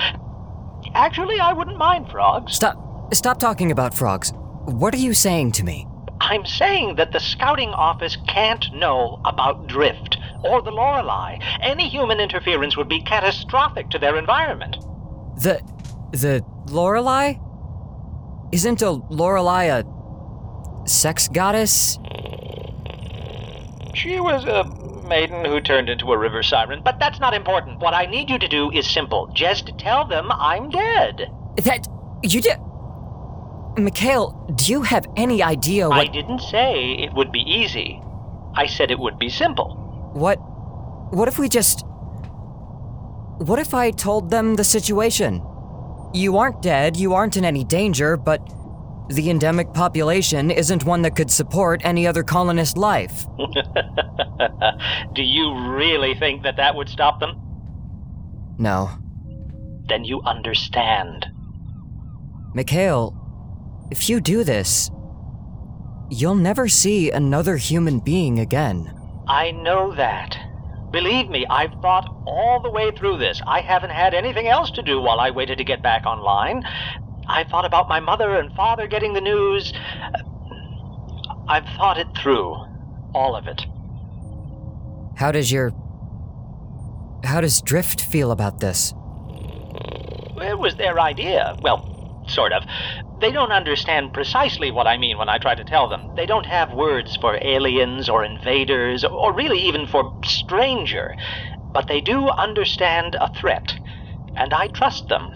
Actually, 0.94 1.38
I 1.38 1.52
wouldn't 1.52 1.78
mind 1.78 2.10
frogs. 2.10 2.54
Stop. 2.54 3.14
Stop 3.14 3.38
talking 3.38 3.70
about 3.70 3.94
frogs. 3.94 4.32
What 4.66 4.94
are 4.94 4.98
you 4.98 5.14
saying 5.14 5.52
to 5.52 5.64
me? 5.64 5.86
I'm 6.20 6.44
saying 6.44 6.96
that 6.96 7.12
the 7.12 7.20
scouting 7.20 7.70
office 7.70 8.16
can't 8.26 8.64
know 8.74 9.20
about 9.24 9.66
drift 9.66 10.18
or 10.44 10.60
the 10.62 10.70
Lorelei. 10.70 11.38
Any 11.60 11.88
human 11.88 12.20
interference 12.20 12.76
would 12.76 12.88
be 12.88 13.00
catastrophic 13.02 13.88
to 13.90 13.98
their 13.98 14.18
environment. 14.18 14.76
The 15.36 15.62
the 16.12 16.44
Lorelei? 16.66 17.34
Isn't 18.52 18.82
a 18.82 18.90
Lorelei 18.90 19.64
a 19.64 19.84
sex 20.86 21.28
goddess? 21.28 21.98
She 23.94 24.20
was 24.20 24.44
a 24.44 24.64
maiden 25.08 25.44
who 25.44 25.60
turned 25.60 25.88
into 25.88 26.12
a 26.12 26.18
river 26.18 26.42
siren, 26.42 26.82
but 26.84 26.98
that's 26.98 27.18
not 27.18 27.34
important. 27.34 27.80
What 27.80 27.94
I 27.94 28.06
need 28.06 28.30
you 28.30 28.38
to 28.38 28.48
do 28.48 28.70
is 28.70 28.88
simple. 28.88 29.28
Just 29.34 29.76
tell 29.78 30.06
them 30.06 30.30
I'm 30.30 30.70
dead. 30.70 31.30
That 31.64 31.88
you 32.22 32.40
did. 32.40 32.58
Mikhail, 33.76 34.32
do 34.54 34.72
you 34.72 34.82
have 34.82 35.06
any 35.16 35.42
idea 35.42 35.88
what? 35.88 35.98
I 35.98 36.06
didn't 36.06 36.40
say 36.40 36.92
it 36.92 37.12
would 37.14 37.32
be 37.32 37.40
easy. 37.40 38.00
I 38.54 38.66
said 38.66 38.90
it 38.90 38.98
would 38.98 39.18
be 39.18 39.28
simple. 39.28 40.10
What? 40.14 40.36
What 41.14 41.28
if 41.28 41.38
we 41.38 41.48
just? 41.48 41.84
What 43.38 43.58
if 43.58 43.72
I 43.72 43.90
told 43.92 44.30
them 44.30 44.56
the 44.56 44.64
situation? 44.64 45.42
You 46.12 46.38
aren't 46.38 46.60
dead, 46.62 46.96
you 46.96 47.14
aren't 47.14 47.36
in 47.36 47.44
any 47.44 47.64
danger, 47.64 48.16
but 48.16 48.40
the 49.08 49.30
endemic 49.30 49.72
population 49.72 50.50
isn't 50.50 50.84
one 50.84 51.02
that 51.02 51.16
could 51.16 51.30
support 51.30 51.80
any 51.84 52.06
other 52.06 52.22
colonist 52.22 52.76
life. 52.76 53.26
Do 55.14 55.22
you 55.22 55.74
really 55.74 56.14
think 56.14 56.42
that 56.42 56.56
that 56.56 56.74
would 56.74 56.88
stop 56.88 57.20
them? 57.20 57.40
No. 58.58 58.90
Then 59.88 60.04
you 60.04 60.20
understand. 60.22 61.26
Mikhail, 62.54 63.14
if 63.90 64.08
you 64.08 64.20
do 64.20 64.44
this, 64.44 64.90
you'll 66.10 66.34
never 66.34 66.68
see 66.68 67.10
another 67.10 67.56
human 67.56 68.00
being 68.00 68.38
again. 68.38 68.92
I 69.26 69.50
know 69.52 69.94
that. 69.94 70.36
Believe 70.90 71.28
me, 71.28 71.46
I've 71.48 71.72
thought 71.82 72.08
all 72.26 72.60
the 72.60 72.70
way 72.70 72.90
through 72.90 73.18
this. 73.18 73.40
I 73.46 73.60
haven't 73.60 73.90
had 73.90 74.14
anything 74.14 74.48
else 74.48 74.70
to 74.72 74.82
do 74.82 75.00
while 75.00 75.20
I 75.20 75.30
waited 75.30 75.58
to 75.58 75.64
get 75.64 75.82
back 75.82 76.06
online. 76.06 76.62
I 77.28 77.44
thought 77.44 77.64
about 77.64 77.88
my 77.88 78.00
mother 78.00 78.36
and 78.36 78.52
father 78.54 78.86
getting 78.86 79.12
the 79.12 79.20
news. 79.20 79.72
I've 81.48 81.66
thought 81.76 81.98
it 81.98 82.08
through. 82.16 82.54
All 83.14 83.36
of 83.36 83.46
it. 83.46 83.64
How 85.16 85.32
does 85.32 85.50
your. 85.50 85.72
How 87.24 87.40
does 87.40 87.60
Drift 87.60 88.00
feel 88.00 88.30
about 88.30 88.60
this? 88.60 88.92
It 90.40 90.58
was 90.58 90.76
their 90.76 91.00
idea. 91.00 91.56
Well, 91.62 92.24
sort 92.28 92.52
of. 92.52 92.62
They 93.20 93.32
don't 93.32 93.50
understand 93.50 94.12
precisely 94.12 94.70
what 94.70 94.86
I 94.86 94.96
mean 94.96 95.18
when 95.18 95.28
I 95.28 95.38
try 95.38 95.54
to 95.54 95.64
tell 95.64 95.88
them. 95.88 96.14
They 96.14 96.26
don't 96.26 96.46
have 96.46 96.72
words 96.72 97.16
for 97.16 97.36
aliens 97.42 98.08
or 98.08 98.24
invaders, 98.24 99.04
or 99.04 99.32
really 99.32 99.58
even 99.58 99.86
for 99.86 100.16
stranger. 100.24 101.14
But 101.72 101.88
they 101.88 102.00
do 102.00 102.28
understand 102.28 103.16
a 103.20 103.32
threat, 103.34 103.74
and 104.36 104.54
I 104.54 104.68
trust 104.68 105.08
them. 105.08 105.32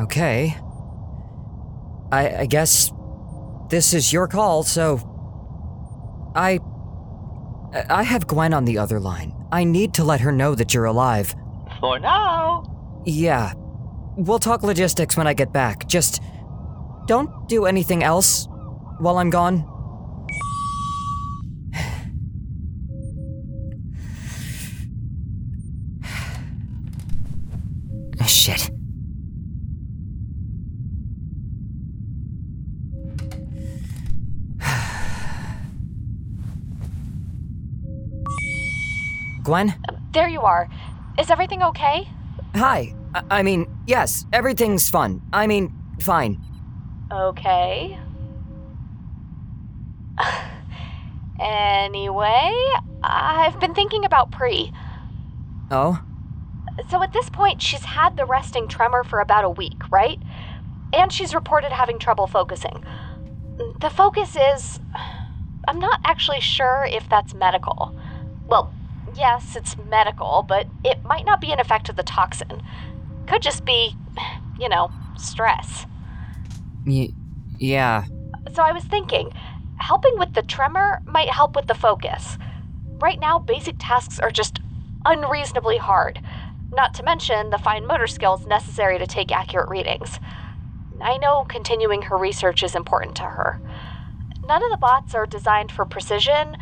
Okay. 0.00 0.56
I, 2.12 2.40
I 2.40 2.46
guess 2.46 2.92
this 3.68 3.94
is 3.94 4.12
your 4.12 4.26
call, 4.28 4.62
so. 4.62 5.06
I. 6.34 6.60
I 7.88 8.02
have 8.02 8.26
Gwen 8.26 8.52
on 8.52 8.64
the 8.64 8.78
other 8.78 8.98
line. 8.98 9.32
I 9.52 9.62
need 9.62 9.94
to 9.94 10.04
let 10.04 10.20
her 10.20 10.32
know 10.32 10.56
that 10.56 10.74
you're 10.74 10.86
alive. 10.86 11.34
For 11.78 12.00
now. 12.00 12.64
Yeah. 13.06 13.52
We'll 14.16 14.40
talk 14.40 14.64
logistics 14.64 15.16
when 15.16 15.28
I 15.28 15.34
get 15.34 15.52
back. 15.52 15.86
Just 15.86 16.20
don't 17.06 17.48
do 17.48 17.66
anything 17.66 18.02
else 18.02 18.48
while 18.98 19.18
I'm 19.18 19.30
gone. 19.30 19.64
Gwen? 39.50 39.74
There 40.12 40.28
you 40.28 40.42
are. 40.42 40.68
Is 41.18 41.28
everything 41.28 41.60
okay? 41.60 42.08
Hi. 42.54 42.94
I, 43.12 43.22
I 43.38 43.42
mean, 43.42 43.66
yes, 43.84 44.24
everything's 44.32 44.88
fun. 44.88 45.22
I 45.32 45.48
mean, 45.48 45.74
fine. 45.98 46.40
Okay. 47.10 47.98
anyway, 51.40 52.52
I've 53.02 53.58
been 53.58 53.74
thinking 53.74 54.04
about 54.04 54.30
Pre. 54.30 54.72
Oh? 55.72 56.00
So 56.88 57.02
at 57.02 57.12
this 57.12 57.28
point, 57.28 57.60
she's 57.60 57.84
had 57.84 58.16
the 58.16 58.26
resting 58.26 58.68
tremor 58.68 59.02
for 59.02 59.18
about 59.18 59.42
a 59.42 59.50
week, 59.50 59.90
right? 59.90 60.20
And 60.92 61.12
she's 61.12 61.34
reported 61.34 61.72
having 61.72 61.98
trouble 61.98 62.28
focusing. 62.28 62.84
The 63.80 63.90
focus 63.90 64.36
is. 64.36 64.78
I'm 65.66 65.80
not 65.80 66.00
actually 66.04 66.40
sure 66.40 66.86
if 66.88 67.08
that's 67.08 67.34
medical. 67.34 67.96
Well, 68.46 68.72
yes, 69.16 69.56
it's 69.56 69.76
medical, 69.78 70.44
but 70.48 70.70
it 70.84 70.98
might 71.04 71.24
not 71.26 71.40
be 71.40 71.52
an 71.52 71.60
effect 71.60 71.88
of 71.88 71.96
the 71.96 72.02
toxin. 72.02 72.58
Could 73.26 73.42
just 73.42 73.64
be, 73.64 73.96
you 74.58 74.68
know, 74.68 74.90
stress. 75.16 75.86
Y- 76.84 77.12
yeah. 77.58 78.04
So 78.52 78.64
I 78.64 78.72
was 78.72 78.84
thinking, 78.84 79.30
helping 79.76 80.12
with 80.18 80.34
the 80.34 80.42
tremor 80.42 81.00
might 81.06 81.30
help 81.30 81.56
with 81.56 81.66
the 81.66 81.74
focus. 81.74 82.38
Right 83.00 83.18
now, 83.20 83.38
basic 83.38 83.76
tasks 83.78 84.18
are 84.18 84.30
just 84.30 84.60
unreasonably 85.04 85.78
hard, 85.78 86.20
not 86.72 86.94
to 86.94 87.02
mention 87.02 87.50
the 87.50 87.58
fine 87.58 87.86
motor 87.86 88.06
skills 88.06 88.46
necessary 88.46 88.98
to 88.98 89.06
take 89.06 89.32
accurate 89.32 89.68
readings. 89.70 90.20
I 91.02 91.16
know 91.18 91.44
continuing 91.48 92.02
her 92.02 92.18
research 92.18 92.62
is 92.62 92.74
important 92.74 93.14
to 93.16 93.24
her. 93.24 93.60
None 94.46 94.62
of 94.62 94.70
the 94.70 94.78
bots 94.80 95.14
are 95.14 95.26
designed 95.26 95.72
for 95.72 95.84
precision, 95.84 96.56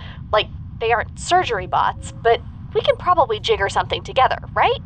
they 0.80 0.92
aren't 0.92 1.18
surgery 1.18 1.66
bots, 1.66 2.12
but 2.12 2.40
we 2.74 2.80
can 2.80 2.96
probably 2.96 3.40
jigger 3.40 3.68
something 3.68 4.02
together, 4.02 4.38
right? 4.54 4.80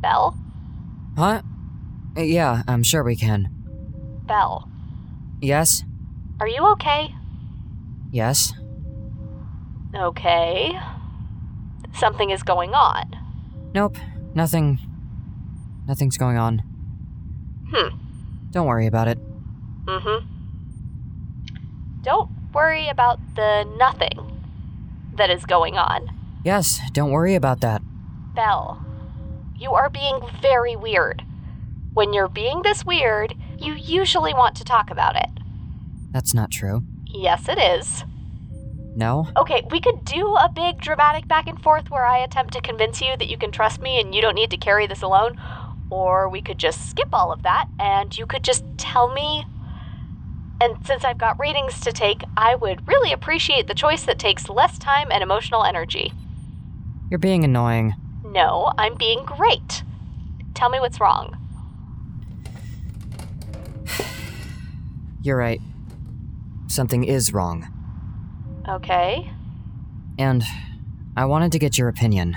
Bell? 0.00 0.36
Huh? 1.16 1.42
Yeah, 2.16 2.62
I'm 2.66 2.82
sure 2.82 3.02
we 3.02 3.16
can. 3.16 3.48
Bell. 4.26 4.68
Yes? 5.40 5.84
are 6.40 6.48
you 6.48 6.66
okay? 6.72 7.14
Yes? 8.10 8.52
Okay. 9.94 10.78
Something 11.94 12.30
is 12.30 12.42
going 12.42 12.74
on. 12.74 13.16
Nope. 13.74 13.96
Nothing. 14.34 14.78
Nothing's 15.86 16.18
going 16.18 16.36
on. 16.36 16.58
Hmm. 17.72 17.96
Don't 18.50 18.66
worry 18.66 18.86
about 18.86 19.08
it. 19.08 19.18
Mm 19.86 20.02
hmm. 20.02 20.26
Don't 22.02 22.30
worry 22.56 22.88
about 22.88 23.20
the 23.34 23.64
nothing 23.76 24.42
that 25.12 25.28
is 25.28 25.44
going 25.44 25.76
on. 25.76 26.08
Yes, 26.42 26.80
don't 26.92 27.10
worry 27.10 27.34
about 27.34 27.60
that. 27.60 27.82
Belle, 28.34 28.82
you 29.58 29.74
are 29.74 29.90
being 29.90 30.20
very 30.40 30.74
weird. 30.74 31.22
When 31.92 32.14
you're 32.14 32.28
being 32.28 32.62
this 32.62 32.82
weird, 32.82 33.34
you 33.58 33.74
usually 33.74 34.32
want 34.32 34.56
to 34.56 34.64
talk 34.64 34.90
about 34.90 35.16
it. 35.16 35.28
That's 36.12 36.32
not 36.32 36.50
true. 36.50 36.82
Yes, 37.04 37.46
it 37.46 37.58
is. 37.58 38.04
No? 38.96 39.28
Okay, 39.36 39.62
we 39.70 39.78
could 39.78 40.06
do 40.06 40.36
a 40.36 40.50
big 40.54 40.80
dramatic 40.80 41.28
back 41.28 41.46
and 41.48 41.62
forth 41.62 41.90
where 41.90 42.06
I 42.06 42.18
attempt 42.18 42.54
to 42.54 42.62
convince 42.62 43.02
you 43.02 43.18
that 43.18 43.28
you 43.28 43.36
can 43.36 43.52
trust 43.52 43.82
me 43.82 44.00
and 44.00 44.14
you 44.14 44.22
don't 44.22 44.34
need 44.34 44.50
to 44.50 44.56
carry 44.56 44.86
this 44.86 45.02
alone. 45.02 45.38
Or 45.90 46.30
we 46.30 46.40
could 46.40 46.56
just 46.56 46.88
skip 46.88 47.10
all 47.12 47.32
of 47.32 47.42
that 47.42 47.68
and 47.78 48.16
you 48.16 48.24
could 48.24 48.42
just 48.42 48.64
tell 48.78 49.12
me. 49.12 49.44
And 50.60 50.76
since 50.86 51.04
I've 51.04 51.18
got 51.18 51.38
readings 51.38 51.80
to 51.80 51.92
take, 51.92 52.22
I 52.36 52.54
would 52.54 52.86
really 52.88 53.12
appreciate 53.12 53.66
the 53.66 53.74
choice 53.74 54.04
that 54.04 54.18
takes 54.18 54.48
less 54.48 54.78
time 54.78 55.08
and 55.10 55.22
emotional 55.22 55.64
energy. 55.64 56.12
You're 57.10 57.18
being 57.18 57.44
annoying. 57.44 57.94
No, 58.24 58.72
I'm 58.78 58.94
being 58.94 59.24
great. 59.24 59.82
Tell 60.54 60.70
me 60.70 60.80
what's 60.80 61.00
wrong. 61.00 61.36
You're 65.22 65.36
right. 65.36 65.60
Something 66.68 67.04
is 67.04 67.32
wrong. 67.32 67.68
Okay. 68.68 69.30
And 70.18 70.42
I 71.16 71.26
wanted 71.26 71.52
to 71.52 71.58
get 71.58 71.76
your 71.76 71.88
opinion. 71.88 72.36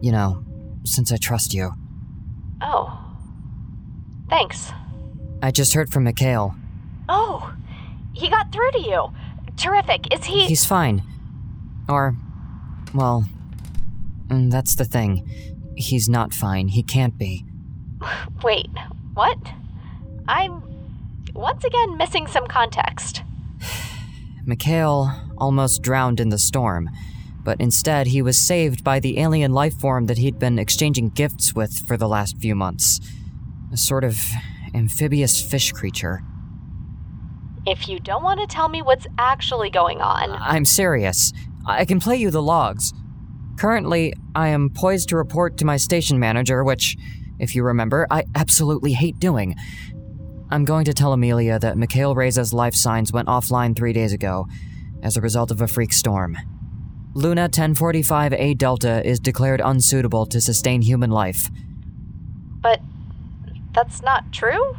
You 0.00 0.12
know, 0.12 0.44
since 0.84 1.12
I 1.12 1.16
trust 1.16 1.54
you. 1.54 1.72
Oh. 2.60 2.98
Thanks. 4.28 4.72
I 5.42 5.50
just 5.50 5.74
heard 5.74 5.90
from 5.90 6.04
Mikhail. 6.04 6.54
Oh, 7.08 7.54
he 8.12 8.28
got 8.28 8.52
through 8.52 8.70
to 8.72 8.80
you. 8.80 9.12
Terrific. 9.56 10.12
Is 10.12 10.24
he. 10.24 10.46
He's 10.46 10.64
fine. 10.64 11.02
Or, 11.88 12.16
well, 12.94 13.24
mm, 14.28 14.50
that's 14.50 14.74
the 14.74 14.84
thing. 14.84 15.28
He's 15.76 16.08
not 16.08 16.34
fine. 16.34 16.68
He 16.68 16.82
can't 16.82 17.16
be. 17.16 17.44
Wait, 18.42 18.70
what? 19.14 19.38
I'm 20.26 20.62
once 21.34 21.64
again 21.64 21.96
missing 21.96 22.26
some 22.26 22.46
context. 22.46 23.22
Mikhail 24.44 25.12
almost 25.38 25.82
drowned 25.82 26.20
in 26.20 26.28
the 26.28 26.38
storm, 26.38 26.90
but 27.42 27.60
instead 27.60 28.08
he 28.08 28.20
was 28.20 28.36
saved 28.36 28.82
by 28.84 29.00
the 29.00 29.18
alien 29.18 29.52
life 29.52 29.74
form 29.74 30.06
that 30.06 30.18
he'd 30.18 30.38
been 30.38 30.58
exchanging 30.58 31.10
gifts 31.10 31.54
with 31.54 31.86
for 31.86 31.96
the 31.96 32.08
last 32.08 32.36
few 32.38 32.54
months. 32.54 33.00
A 33.72 33.76
sort 33.76 34.04
of 34.04 34.18
amphibious 34.74 35.40
fish 35.40 35.72
creature. 35.72 36.22
If 37.68 37.86
you 37.86 38.00
don't 38.00 38.22
want 38.22 38.40
to 38.40 38.46
tell 38.46 38.70
me 38.70 38.80
what's 38.80 39.06
actually 39.18 39.68
going 39.68 40.00
on, 40.00 40.30
I'm 40.40 40.64
serious. 40.64 41.34
I 41.66 41.84
can 41.84 42.00
play 42.00 42.16
you 42.16 42.30
the 42.30 42.40
logs. 42.40 42.94
Currently, 43.58 44.14
I 44.34 44.48
am 44.48 44.70
poised 44.70 45.10
to 45.10 45.16
report 45.16 45.58
to 45.58 45.66
my 45.66 45.76
station 45.76 46.18
manager, 46.18 46.64
which, 46.64 46.96
if 47.38 47.54
you 47.54 47.62
remember, 47.62 48.06
I 48.10 48.24
absolutely 48.34 48.94
hate 48.94 49.18
doing. 49.18 49.54
I'm 50.50 50.64
going 50.64 50.86
to 50.86 50.94
tell 50.94 51.12
Amelia 51.12 51.58
that 51.58 51.76
Mikhail 51.76 52.14
Reza's 52.14 52.54
life 52.54 52.74
signs 52.74 53.12
went 53.12 53.28
offline 53.28 53.76
three 53.76 53.92
days 53.92 54.14
ago 54.14 54.46
as 55.02 55.18
a 55.18 55.20
result 55.20 55.50
of 55.50 55.60
a 55.60 55.68
freak 55.68 55.92
storm. 55.92 56.38
Luna 57.12 57.50
1045A 57.50 58.56
Delta 58.56 59.06
is 59.06 59.20
declared 59.20 59.60
unsuitable 59.62 60.24
to 60.24 60.40
sustain 60.40 60.80
human 60.80 61.10
life. 61.10 61.50
But 62.62 62.80
that's 63.74 64.00
not 64.02 64.32
true? 64.32 64.74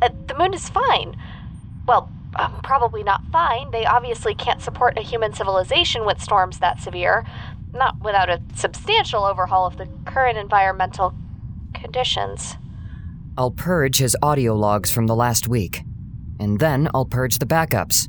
Uh, 0.00 0.08
the 0.26 0.34
moon 0.38 0.54
is 0.54 0.70
fine. 0.70 1.16
Well, 1.86 2.10
um, 2.36 2.60
probably 2.62 3.02
not 3.02 3.22
fine. 3.30 3.70
They 3.70 3.84
obviously 3.84 4.34
can't 4.34 4.60
support 4.60 4.98
a 4.98 5.02
human 5.02 5.32
civilization 5.32 6.04
with 6.04 6.20
storms 6.20 6.58
that 6.58 6.80
severe, 6.80 7.24
not 7.72 8.02
without 8.02 8.28
a 8.28 8.40
substantial 8.54 9.24
overhaul 9.24 9.66
of 9.66 9.76
the 9.76 9.88
current 10.04 10.38
environmental 10.38 11.14
conditions. 11.74 12.56
I'll 13.36 13.50
purge 13.50 13.98
his 13.98 14.16
audio 14.22 14.54
logs 14.54 14.90
from 14.90 15.06
the 15.06 15.14
last 15.14 15.48
week, 15.48 15.82
and 16.38 16.58
then 16.60 16.88
I'll 16.94 17.04
purge 17.04 17.38
the 17.38 17.46
backups. 17.46 18.08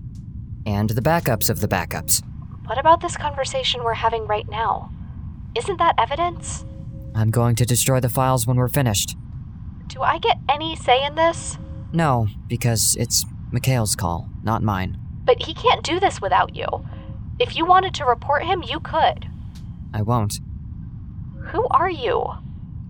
And 0.67 0.89
the 0.89 1.01
backups 1.01 1.49
of 1.49 1.61
the 1.61 1.67
backups. 1.67 2.23
What 2.65 2.79
about 2.79 3.01
this 3.01 3.17
conversation 3.17 3.83
we're 3.83 3.93
having 3.93 4.25
right 4.25 4.49
now? 4.49 4.91
Isn't 5.55 5.77
that 5.77 5.95
evidence? 5.97 6.65
I'm 7.13 7.29
going 7.29 7.55
to 7.57 7.65
destroy 7.65 7.99
the 7.99 8.09
files 8.09 8.47
when 8.47 8.57
we're 8.57 8.67
finished. 8.67 9.15
Do 9.88 10.01
I 10.01 10.17
get 10.17 10.38
any 10.49 10.75
say 10.75 11.05
in 11.05 11.15
this? 11.15 11.57
No, 11.93 12.27
because 12.47 12.95
it's 12.99 13.25
Mikhail's 13.55 13.95
call, 13.95 14.27
not 14.43 14.63
mine. 14.63 14.97
But 15.23 15.41
he 15.41 15.53
can't 15.53 15.81
do 15.81 15.97
this 15.97 16.19
without 16.19 16.57
you. 16.57 16.67
If 17.39 17.55
you 17.55 17.65
wanted 17.65 17.93
to 17.93 18.03
report 18.03 18.43
him, 18.43 18.61
you 18.61 18.81
could. 18.81 19.29
I 19.93 20.01
won't. 20.01 20.41
Who 21.39 21.65
are 21.71 21.89
you? 21.89 22.25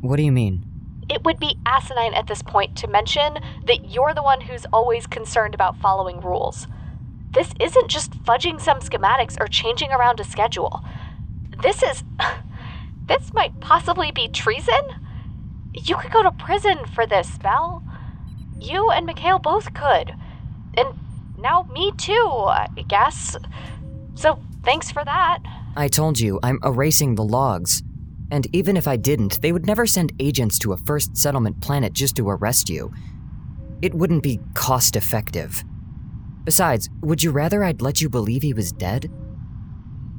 What 0.02 0.16
do 0.16 0.24
you 0.24 0.32
mean? 0.32 0.66
It 1.08 1.24
would 1.24 1.38
be 1.40 1.60
asinine 1.68 2.16
at 2.16 2.26
this 2.26 2.42
point 2.42 2.76
to 2.78 2.88
mention 2.88 3.38
that 3.66 3.92
you're 3.92 4.16
the 4.16 4.24
one 4.24 4.42
who's 4.42 4.66
always 4.74 5.06
concerned 5.06 5.54
about 5.54 5.78
following 5.78 6.20
rules. 6.20 6.66
This 7.30 7.54
isn't 7.60 7.88
just 7.92 8.14
fudging 8.24 8.60
some 8.60 8.80
schematics 8.80 9.40
or 9.40 9.46
changing 9.46 9.92
around 9.92 10.20
a 10.20 10.24
schedule. 10.24 10.84
This 11.62 11.84
is. 11.84 12.04
This 13.08 13.32
might 13.36 13.60
possibly 13.60 14.12
be 14.12 14.28
treason? 14.28 14.82
You 15.74 15.96
could 15.98 16.12
go 16.12 16.24
to 16.24 16.32
prison 16.32 16.88
for 16.88 17.06
this, 17.06 17.38
Belle. 17.38 17.84
You 18.60 18.90
and 18.90 19.06
Mikhail 19.06 19.38
both 19.38 19.76
could. 19.76 20.16
And 20.78 20.90
now 21.40 21.68
me 21.72 21.92
too, 21.98 22.14
I 22.14 22.68
guess. 22.88 23.36
So 24.16 24.40
thanks 24.64 24.92
for 24.92 25.04
that. 25.04 25.40
I 25.76 25.88
told 25.88 26.20
you, 26.20 26.40
I'm 26.42 26.60
erasing 26.64 27.16
the 27.16 27.24
logs. 27.24 27.84
And 28.32 28.48
even 28.56 28.78
if 28.78 28.88
I 28.88 28.96
didn't, 28.96 29.42
they 29.42 29.52
would 29.52 29.68
never 29.68 29.86
send 29.86 30.14
agents 30.20 30.58
to 30.60 30.74
a 30.74 30.78
first 30.78 31.16
settlement 31.16 31.62
planet 31.62 31.94
just 31.94 32.16
to 32.16 32.30
arrest 32.30 32.70
you. 32.70 32.92
It 33.82 33.94
wouldn't 33.94 34.24
be 34.24 34.40
cost 34.54 34.96
effective. 34.96 35.64
Besides, 36.44 36.90
would 37.02 37.22
you 37.24 37.32
rather 37.32 37.64
I'd 37.64 37.82
let 37.82 38.02
you 38.02 38.10
believe 38.10 38.42
he 38.42 38.54
was 38.54 38.72
dead? 38.72 39.12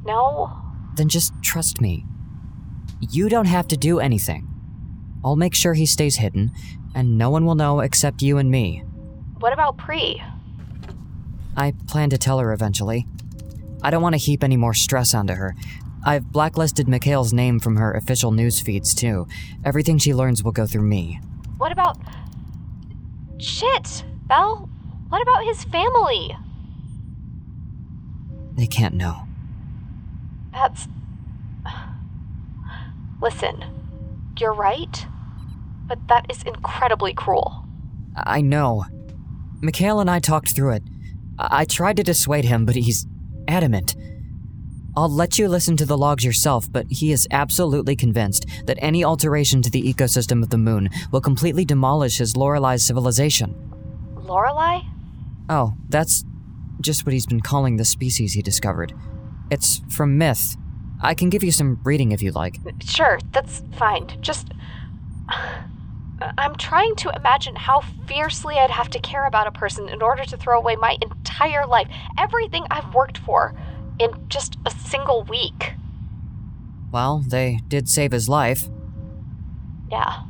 No. 0.05 0.51
Then 0.95 1.09
just 1.09 1.33
trust 1.41 1.81
me. 1.81 2.05
You 3.01 3.29
don't 3.29 3.45
have 3.45 3.67
to 3.67 3.77
do 3.77 3.99
anything. 3.99 4.47
I'll 5.23 5.35
make 5.35 5.55
sure 5.55 5.73
he 5.73 5.85
stays 5.85 6.17
hidden, 6.17 6.51
and 6.95 7.17
no 7.17 7.29
one 7.29 7.45
will 7.45 7.55
know 7.55 7.81
except 7.81 8.21
you 8.21 8.37
and 8.37 8.49
me. 8.49 8.83
What 9.39 9.53
about 9.53 9.77
Pri? 9.77 10.21
I 11.57 11.73
plan 11.87 12.11
to 12.11 12.17
tell 12.17 12.37
her 12.37 12.53
eventually. 12.53 13.07
I 13.81 13.89
don't 13.89 14.03
want 14.03 14.13
to 14.13 14.19
heap 14.19 14.43
any 14.43 14.57
more 14.57 14.75
stress 14.75 15.13
onto 15.15 15.33
her. 15.33 15.55
I've 16.05 16.31
blacklisted 16.31 16.87
Mikhail's 16.87 17.33
name 17.33 17.59
from 17.59 17.75
her 17.77 17.91
official 17.91 18.31
news 18.31 18.61
feeds, 18.61 18.93
too. 18.93 19.27
Everything 19.65 19.97
she 19.97 20.13
learns 20.13 20.43
will 20.43 20.51
go 20.51 20.67
through 20.67 20.83
me. 20.83 21.19
What 21.57 21.71
about. 21.71 21.97
Shit, 23.39 24.03
Belle? 24.27 24.69
What 25.09 25.21
about 25.21 25.43
his 25.43 25.63
family? 25.63 26.37
They 28.55 28.67
can't 28.67 28.95
know. 28.95 29.27
That's. 30.53 30.87
Listen, 33.21 33.65
you're 34.39 34.53
right, 34.53 35.05
but 35.87 36.07
that 36.07 36.27
is 36.29 36.43
incredibly 36.43 37.13
cruel. 37.13 37.65
I 38.15 38.41
know. 38.41 38.85
Mikhail 39.59 39.99
and 39.99 40.09
I 40.09 40.19
talked 40.19 40.55
through 40.55 40.73
it. 40.73 40.83
I, 41.39 41.65
tried 41.65 41.97
to 41.97 42.03
dissuade 42.03 42.45
him, 42.45 42.65
but 42.65 42.75
he's 42.75 43.05
adamant. 43.47 43.95
I'll 44.95 45.09
let 45.09 45.37
you 45.37 45.47
listen 45.47 45.77
to 45.77 45.85
the 45.85 45.97
logs 45.97 46.23
yourself, 46.23 46.71
but 46.71 46.87
he 46.89 47.11
is 47.11 47.27
absolutely 47.29 47.95
convinced 47.95 48.47
that 48.65 48.79
any 48.81 49.03
alteration 49.03 49.61
to 49.61 49.69
the 49.69 49.81
ecosystem 49.81 50.41
of 50.41 50.49
the 50.49 50.57
moon 50.57 50.89
will 51.11 51.21
completely 51.21 51.65
demolish 51.65 52.17
his 52.17 52.35
Lorelei 52.35 52.77
civilization. 52.77 53.55
Lorelei? 54.15 54.81
Oh, 55.49 55.75
that's 55.89 56.25
just 56.81 57.05
what 57.05 57.13
he's 57.13 57.27
been 57.27 57.41
calling 57.41 57.77
the 57.77 57.85
species 57.85 58.33
he 58.33 58.41
discovered. 58.41 58.93
It's 59.51 59.81
from 59.89 60.17
myth. 60.17 60.57
I 61.01 61.13
can 61.13 61.29
give 61.29 61.43
you 61.43 61.51
some 61.51 61.79
reading 61.83 62.11
if 62.11 62.21
you 62.23 62.31
like. 62.31 62.57
Sure, 62.83 63.19
that's 63.31 63.61
fine. 63.77 64.07
Just. 64.21 64.47
I'm 66.19 66.55
trying 66.55 66.95
to 66.97 67.09
imagine 67.15 67.55
how 67.55 67.81
fiercely 68.07 68.57
I'd 68.57 68.71
have 68.71 68.89
to 68.91 68.99
care 68.99 69.25
about 69.27 69.47
a 69.47 69.51
person 69.51 69.87
in 69.87 70.01
order 70.01 70.23
to 70.25 70.37
throw 70.37 70.57
away 70.57 70.75
my 70.75 70.97
entire 71.01 71.65
life, 71.65 71.87
everything 72.17 72.65
I've 72.71 72.93
worked 72.93 73.19
for, 73.19 73.53
in 73.99 74.11
just 74.27 74.57
a 74.65 74.71
single 74.71 75.23
week. 75.23 75.73
Well, 76.91 77.23
they 77.27 77.59
did 77.67 77.87
save 77.87 78.11
his 78.13 78.27
life, 78.27 78.67
Yeah. 79.91 80.23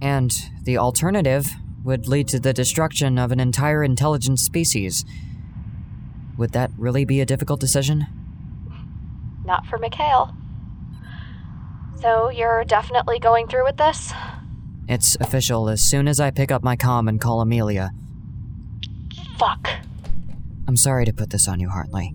and 0.00 0.32
the 0.62 0.78
alternative 0.78 1.52
would 1.84 2.06
lead 2.08 2.28
to 2.28 2.40
the 2.40 2.52
destruction 2.52 3.18
of 3.18 3.32
an 3.32 3.40
entire 3.40 3.82
intelligent 3.84 4.38
species. 4.38 5.04
Would 6.38 6.52
that 6.52 6.70
really 6.78 7.04
be 7.04 7.20
a 7.20 7.26
difficult 7.26 7.60
decision? 7.60 8.06
Not 9.44 9.66
for 9.66 9.76
Mikhail. 9.78 10.34
So 12.00 12.30
you're 12.30 12.64
definitely 12.64 13.18
going 13.18 13.48
through 13.48 13.64
with 13.64 13.76
this? 13.76 14.12
It's 14.92 15.16
official 15.20 15.70
as 15.70 15.80
soon 15.80 16.06
as 16.06 16.20
I 16.20 16.30
pick 16.30 16.50
up 16.50 16.62
my 16.62 16.76
comm 16.76 17.08
and 17.08 17.18
call 17.18 17.40
Amelia. 17.40 17.92
Fuck. 19.38 19.70
I'm 20.68 20.76
sorry 20.76 21.06
to 21.06 21.14
put 21.14 21.30
this 21.30 21.48
on 21.48 21.60
you, 21.60 21.70
Hartley. 21.70 22.14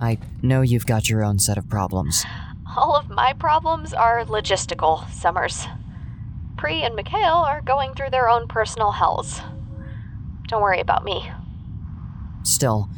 I 0.00 0.18
know 0.40 0.62
you've 0.62 0.86
got 0.86 1.08
your 1.08 1.24
own 1.24 1.40
set 1.40 1.58
of 1.58 1.68
problems. 1.68 2.24
All 2.76 2.94
of 2.94 3.10
my 3.10 3.32
problems 3.32 3.92
are 3.92 4.24
logistical, 4.26 5.10
Summers. 5.10 5.66
Pri 6.56 6.84
and 6.84 6.94
Mikhail 6.94 7.34
are 7.34 7.60
going 7.60 7.94
through 7.94 8.10
their 8.10 8.28
own 8.28 8.46
personal 8.46 8.92
hells. 8.92 9.40
Don't 10.46 10.62
worry 10.62 10.78
about 10.78 11.04
me. 11.04 11.28
Still, 12.44 12.88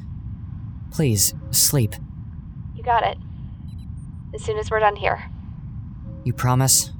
please, 0.90 1.33
sleep. 1.52 1.94
You 2.74 2.83
got 2.83 3.02
it. 3.02 3.16
As 4.35 4.44
soon 4.44 4.59
as 4.59 4.70
we're 4.70 4.81
done 4.81 4.96
here. 4.96 5.31
You 6.22 6.35
promise? 6.35 6.90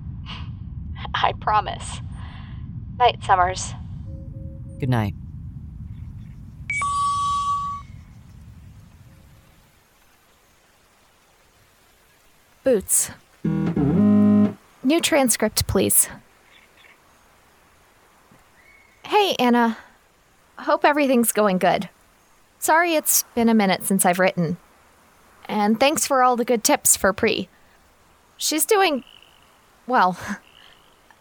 I 1.15 1.35
promise. 1.39 2.01
Night, 2.99 3.23
Summers. 3.23 3.75
Good 4.81 4.89
night. 4.89 5.15
Boots. 12.65 13.11
New 13.45 15.01
transcript, 15.01 15.67
please. 15.67 16.09
Hey, 19.05 19.37
Anna. 19.39 19.79
Hope 20.59 20.85
everything's 20.85 21.33
going 21.33 21.59
good. 21.59 21.89
Sorry 22.59 22.95
it's 22.95 23.25
been 23.35 23.49
a 23.49 23.55
minute 23.55 23.85
since 23.85 24.05
I've 24.05 24.19
written. 24.19 24.57
And 25.49 25.79
thanks 25.79 26.07
for 26.07 26.23
all 26.23 26.35
the 26.35 26.45
good 26.45 26.65
tips 26.65 26.97
for 26.97 27.13
Pri. 27.13 27.49
She's 28.37 28.65
doing. 28.65 29.05
well, 29.87 30.19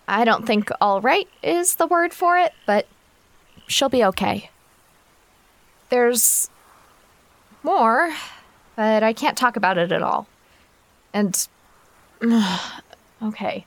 I 0.07 0.25
don't 0.25 0.45
think 0.45 0.69
all 0.79 1.01
right 1.01 1.27
is 1.41 1.75
the 1.75 1.87
word 1.87 2.13
for 2.13 2.37
it, 2.37 2.53
but 2.65 2.87
she'll 3.67 3.89
be 3.89 4.03
okay. 4.05 4.49
There's 5.89 6.49
more, 7.63 8.13
but 8.75 9.03
I 9.03 9.13
can't 9.13 9.37
talk 9.37 9.55
about 9.55 9.77
it 9.77 9.91
at 9.91 10.03
all. 10.03 10.27
And. 11.13 11.47
okay. 13.23 13.65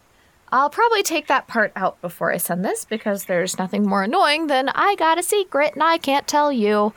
I'll 0.50 0.70
probably 0.70 1.02
take 1.02 1.26
that 1.26 1.46
part 1.46 1.72
out 1.76 2.00
before 2.00 2.32
I 2.32 2.38
send 2.38 2.64
this 2.64 2.86
because 2.86 3.24
there's 3.24 3.58
nothing 3.58 3.86
more 3.86 4.04
annoying 4.04 4.46
than 4.46 4.70
I 4.70 4.94
got 4.94 5.18
a 5.18 5.22
secret 5.22 5.74
and 5.74 5.82
I 5.82 5.98
can't 5.98 6.26
tell 6.26 6.50
you. 6.50 6.94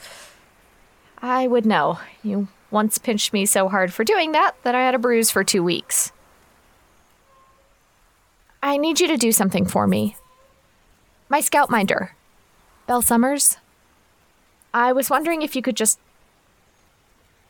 I 1.22 1.48
would 1.48 1.66
know. 1.66 2.00
You 2.24 2.48
once 2.72 2.98
pinched 2.98 3.34
me 3.34 3.46
so 3.46 3.68
hard 3.68 3.94
for 3.94 4.06
doing 4.06 4.32
that 4.32 4.56
that 4.64 4.74
I 4.74 4.82
had 4.82 4.96
a 4.96 5.00
bruise 5.00 5.30
for 5.30 5.44
two 5.44 5.64
weeks. 5.64 6.14
I 8.64 8.78
need 8.78 9.00
you 9.00 9.08
to 9.08 9.18
do 9.18 9.32
something 9.32 9.66
for 9.66 9.88
me. 9.88 10.16
My 11.30 11.40
scout 11.40 11.70
minder, 11.70 12.16
Belle 12.88 13.02
Summers. 13.02 13.58
I 14.74 14.94
was 14.94 15.10
wondering 15.10 15.42
if 15.42 15.56
you 15.56 15.62
could 15.62 15.76
just 15.76 16.00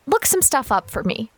look 0.06 0.26
some 0.26 0.42
stuff 0.42 0.72
up 0.72 0.90
for 0.90 1.04
me. 1.04 1.30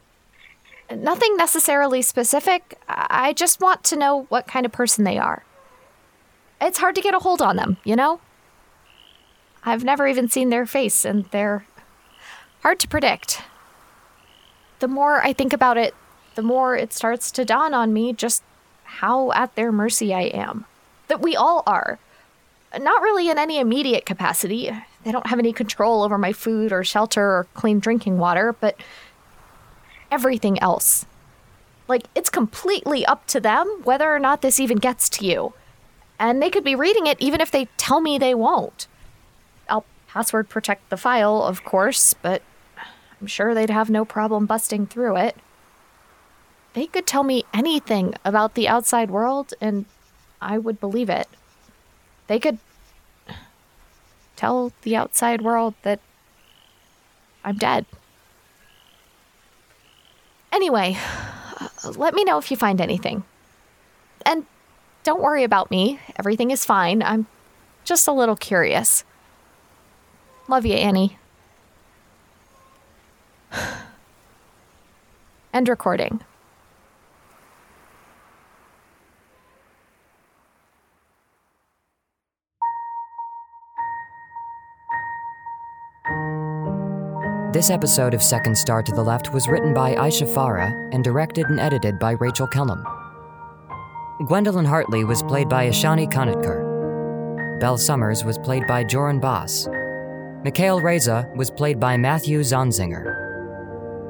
Nothing 0.94 1.36
necessarily 1.36 2.02
specific. 2.02 2.78
I 2.88 3.32
just 3.32 3.60
want 3.60 3.82
to 3.84 3.96
know 3.96 4.26
what 4.28 4.46
kind 4.46 4.64
of 4.64 4.72
person 4.72 5.04
they 5.04 5.18
are. 5.18 5.44
It's 6.60 6.78
hard 6.78 6.94
to 6.94 7.00
get 7.00 7.14
a 7.14 7.18
hold 7.18 7.42
on 7.42 7.56
them, 7.56 7.78
you 7.84 7.96
know? 7.96 8.20
I've 9.64 9.82
never 9.82 10.06
even 10.06 10.28
seen 10.28 10.50
their 10.50 10.66
face, 10.66 11.04
and 11.04 11.24
they're 11.26 11.66
hard 12.62 12.78
to 12.80 12.88
predict. 12.88 13.42
the 14.84 14.88
more 14.88 15.22
I 15.22 15.32
think 15.32 15.54
about 15.54 15.78
it, 15.78 15.94
the 16.34 16.42
more 16.42 16.76
it 16.76 16.92
starts 16.92 17.30
to 17.32 17.44
dawn 17.44 17.72
on 17.72 17.92
me 17.94 18.12
just 18.12 18.42
how 18.94 19.32
at 19.32 19.54
their 19.54 19.72
mercy 19.72 20.14
I 20.14 20.22
am. 20.22 20.64
That 21.08 21.20
we 21.20 21.36
all 21.36 21.62
are. 21.66 21.98
Not 22.78 23.02
really 23.02 23.28
in 23.28 23.38
any 23.38 23.58
immediate 23.58 24.06
capacity. 24.06 24.70
They 25.04 25.12
don't 25.12 25.26
have 25.26 25.38
any 25.38 25.52
control 25.52 26.02
over 26.02 26.18
my 26.18 26.32
food 26.32 26.72
or 26.72 26.82
shelter 26.82 27.22
or 27.22 27.46
clean 27.54 27.78
drinking 27.78 28.18
water, 28.18 28.54
but 28.58 28.76
everything 30.10 30.58
else. 30.60 31.06
Like, 31.86 32.04
it's 32.14 32.30
completely 32.30 33.04
up 33.04 33.26
to 33.26 33.40
them 33.40 33.66
whether 33.84 34.12
or 34.12 34.18
not 34.18 34.42
this 34.42 34.58
even 34.58 34.78
gets 34.78 35.08
to 35.10 35.26
you. 35.26 35.52
And 36.18 36.40
they 36.40 36.50
could 36.50 36.64
be 36.64 36.74
reading 36.74 37.06
it 37.06 37.20
even 37.20 37.40
if 37.40 37.50
they 37.50 37.66
tell 37.76 38.00
me 38.00 38.18
they 38.18 38.34
won't. 38.34 38.86
I'll 39.68 39.84
password 40.08 40.48
protect 40.48 40.88
the 40.88 40.96
file, 40.96 41.42
of 41.42 41.64
course, 41.64 42.14
but 42.14 42.42
I'm 43.20 43.26
sure 43.26 43.54
they'd 43.54 43.70
have 43.70 43.90
no 43.90 44.04
problem 44.04 44.46
busting 44.46 44.86
through 44.86 45.16
it. 45.16 45.36
They 46.74 46.86
could 46.86 47.06
tell 47.06 47.22
me 47.22 47.44
anything 47.54 48.14
about 48.24 48.54
the 48.54 48.68
outside 48.68 49.10
world, 49.10 49.54
and 49.60 49.86
I 50.40 50.58
would 50.58 50.80
believe 50.80 51.08
it. 51.08 51.28
They 52.26 52.40
could 52.40 52.58
tell 54.34 54.72
the 54.82 54.96
outside 54.96 55.40
world 55.40 55.74
that 55.82 56.00
I'm 57.44 57.56
dead. 57.56 57.86
Anyway, 60.52 60.98
let 61.96 62.12
me 62.12 62.24
know 62.24 62.38
if 62.38 62.50
you 62.50 62.56
find 62.56 62.80
anything. 62.80 63.22
And 64.26 64.44
don't 65.04 65.22
worry 65.22 65.44
about 65.44 65.70
me. 65.70 66.00
Everything 66.18 66.50
is 66.50 66.64
fine. 66.64 67.02
I'm 67.04 67.28
just 67.84 68.08
a 68.08 68.12
little 68.12 68.36
curious. 68.36 69.04
Love 70.48 70.66
you, 70.66 70.74
Annie. 70.74 71.18
End 75.52 75.68
recording. 75.68 76.20
This 87.64 87.70
episode 87.70 88.12
of 88.12 88.22
Second 88.22 88.58
Star 88.58 88.82
to 88.82 88.92
the 88.92 89.02
Left 89.02 89.32
was 89.32 89.48
written 89.48 89.72
by 89.72 89.94
Aisha 89.94 90.28
Farah 90.28 90.70
and 90.92 91.02
directed 91.02 91.46
and 91.46 91.58
edited 91.58 91.98
by 91.98 92.10
Rachel 92.10 92.46
Kellum. 92.46 92.84
Gwendolyn 94.26 94.66
Hartley 94.66 95.02
was 95.04 95.22
played 95.22 95.48
by 95.48 95.66
Ashani 95.70 96.06
Kanatkar. 96.12 97.58
Belle 97.60 97.78
Summers 97.78 98.22
was 98.22 98.36
played 98.36 98.66
by 98.66 98.84
Joran 98.84 99.18
Boss. 99.18 99.66
Mikhail 100.44 100.78
Reza 100.82 101.26
was 101.36 101.50
played 101.50 101.80
by 101.80 101.96
Matthew 101.96 102.40
Zonzinger. 102.40 103.06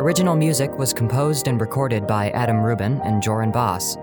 Original 0.00 0.34
music 0.34 0.76
was 0.76 0.92
composed 0.92 1.46
and 1.46 1.61
recorded 1.61 2.09
by 2.09 2.30
Adam 2.30 2.61
Rubin 2.61 3.00
and 3.05 3.22
Joran 3.22 3.52
Boss. 3.52 3.96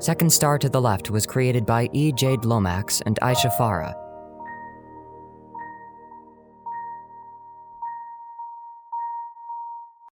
Second 0.00 0.32
Star 0.32 0.58
to 0.58 0.68
the 0.68 0.80
Left 0.80 1.08
was 1.08 1.24
created 1.24 1.64
by 1.64 1.88
E. 1.92 2.10
Jade 2.10 2.44
Lomax 2.44 3.00
and 3.02 3.16
Aisha 3.22 3.56
Farah 3.56 3.94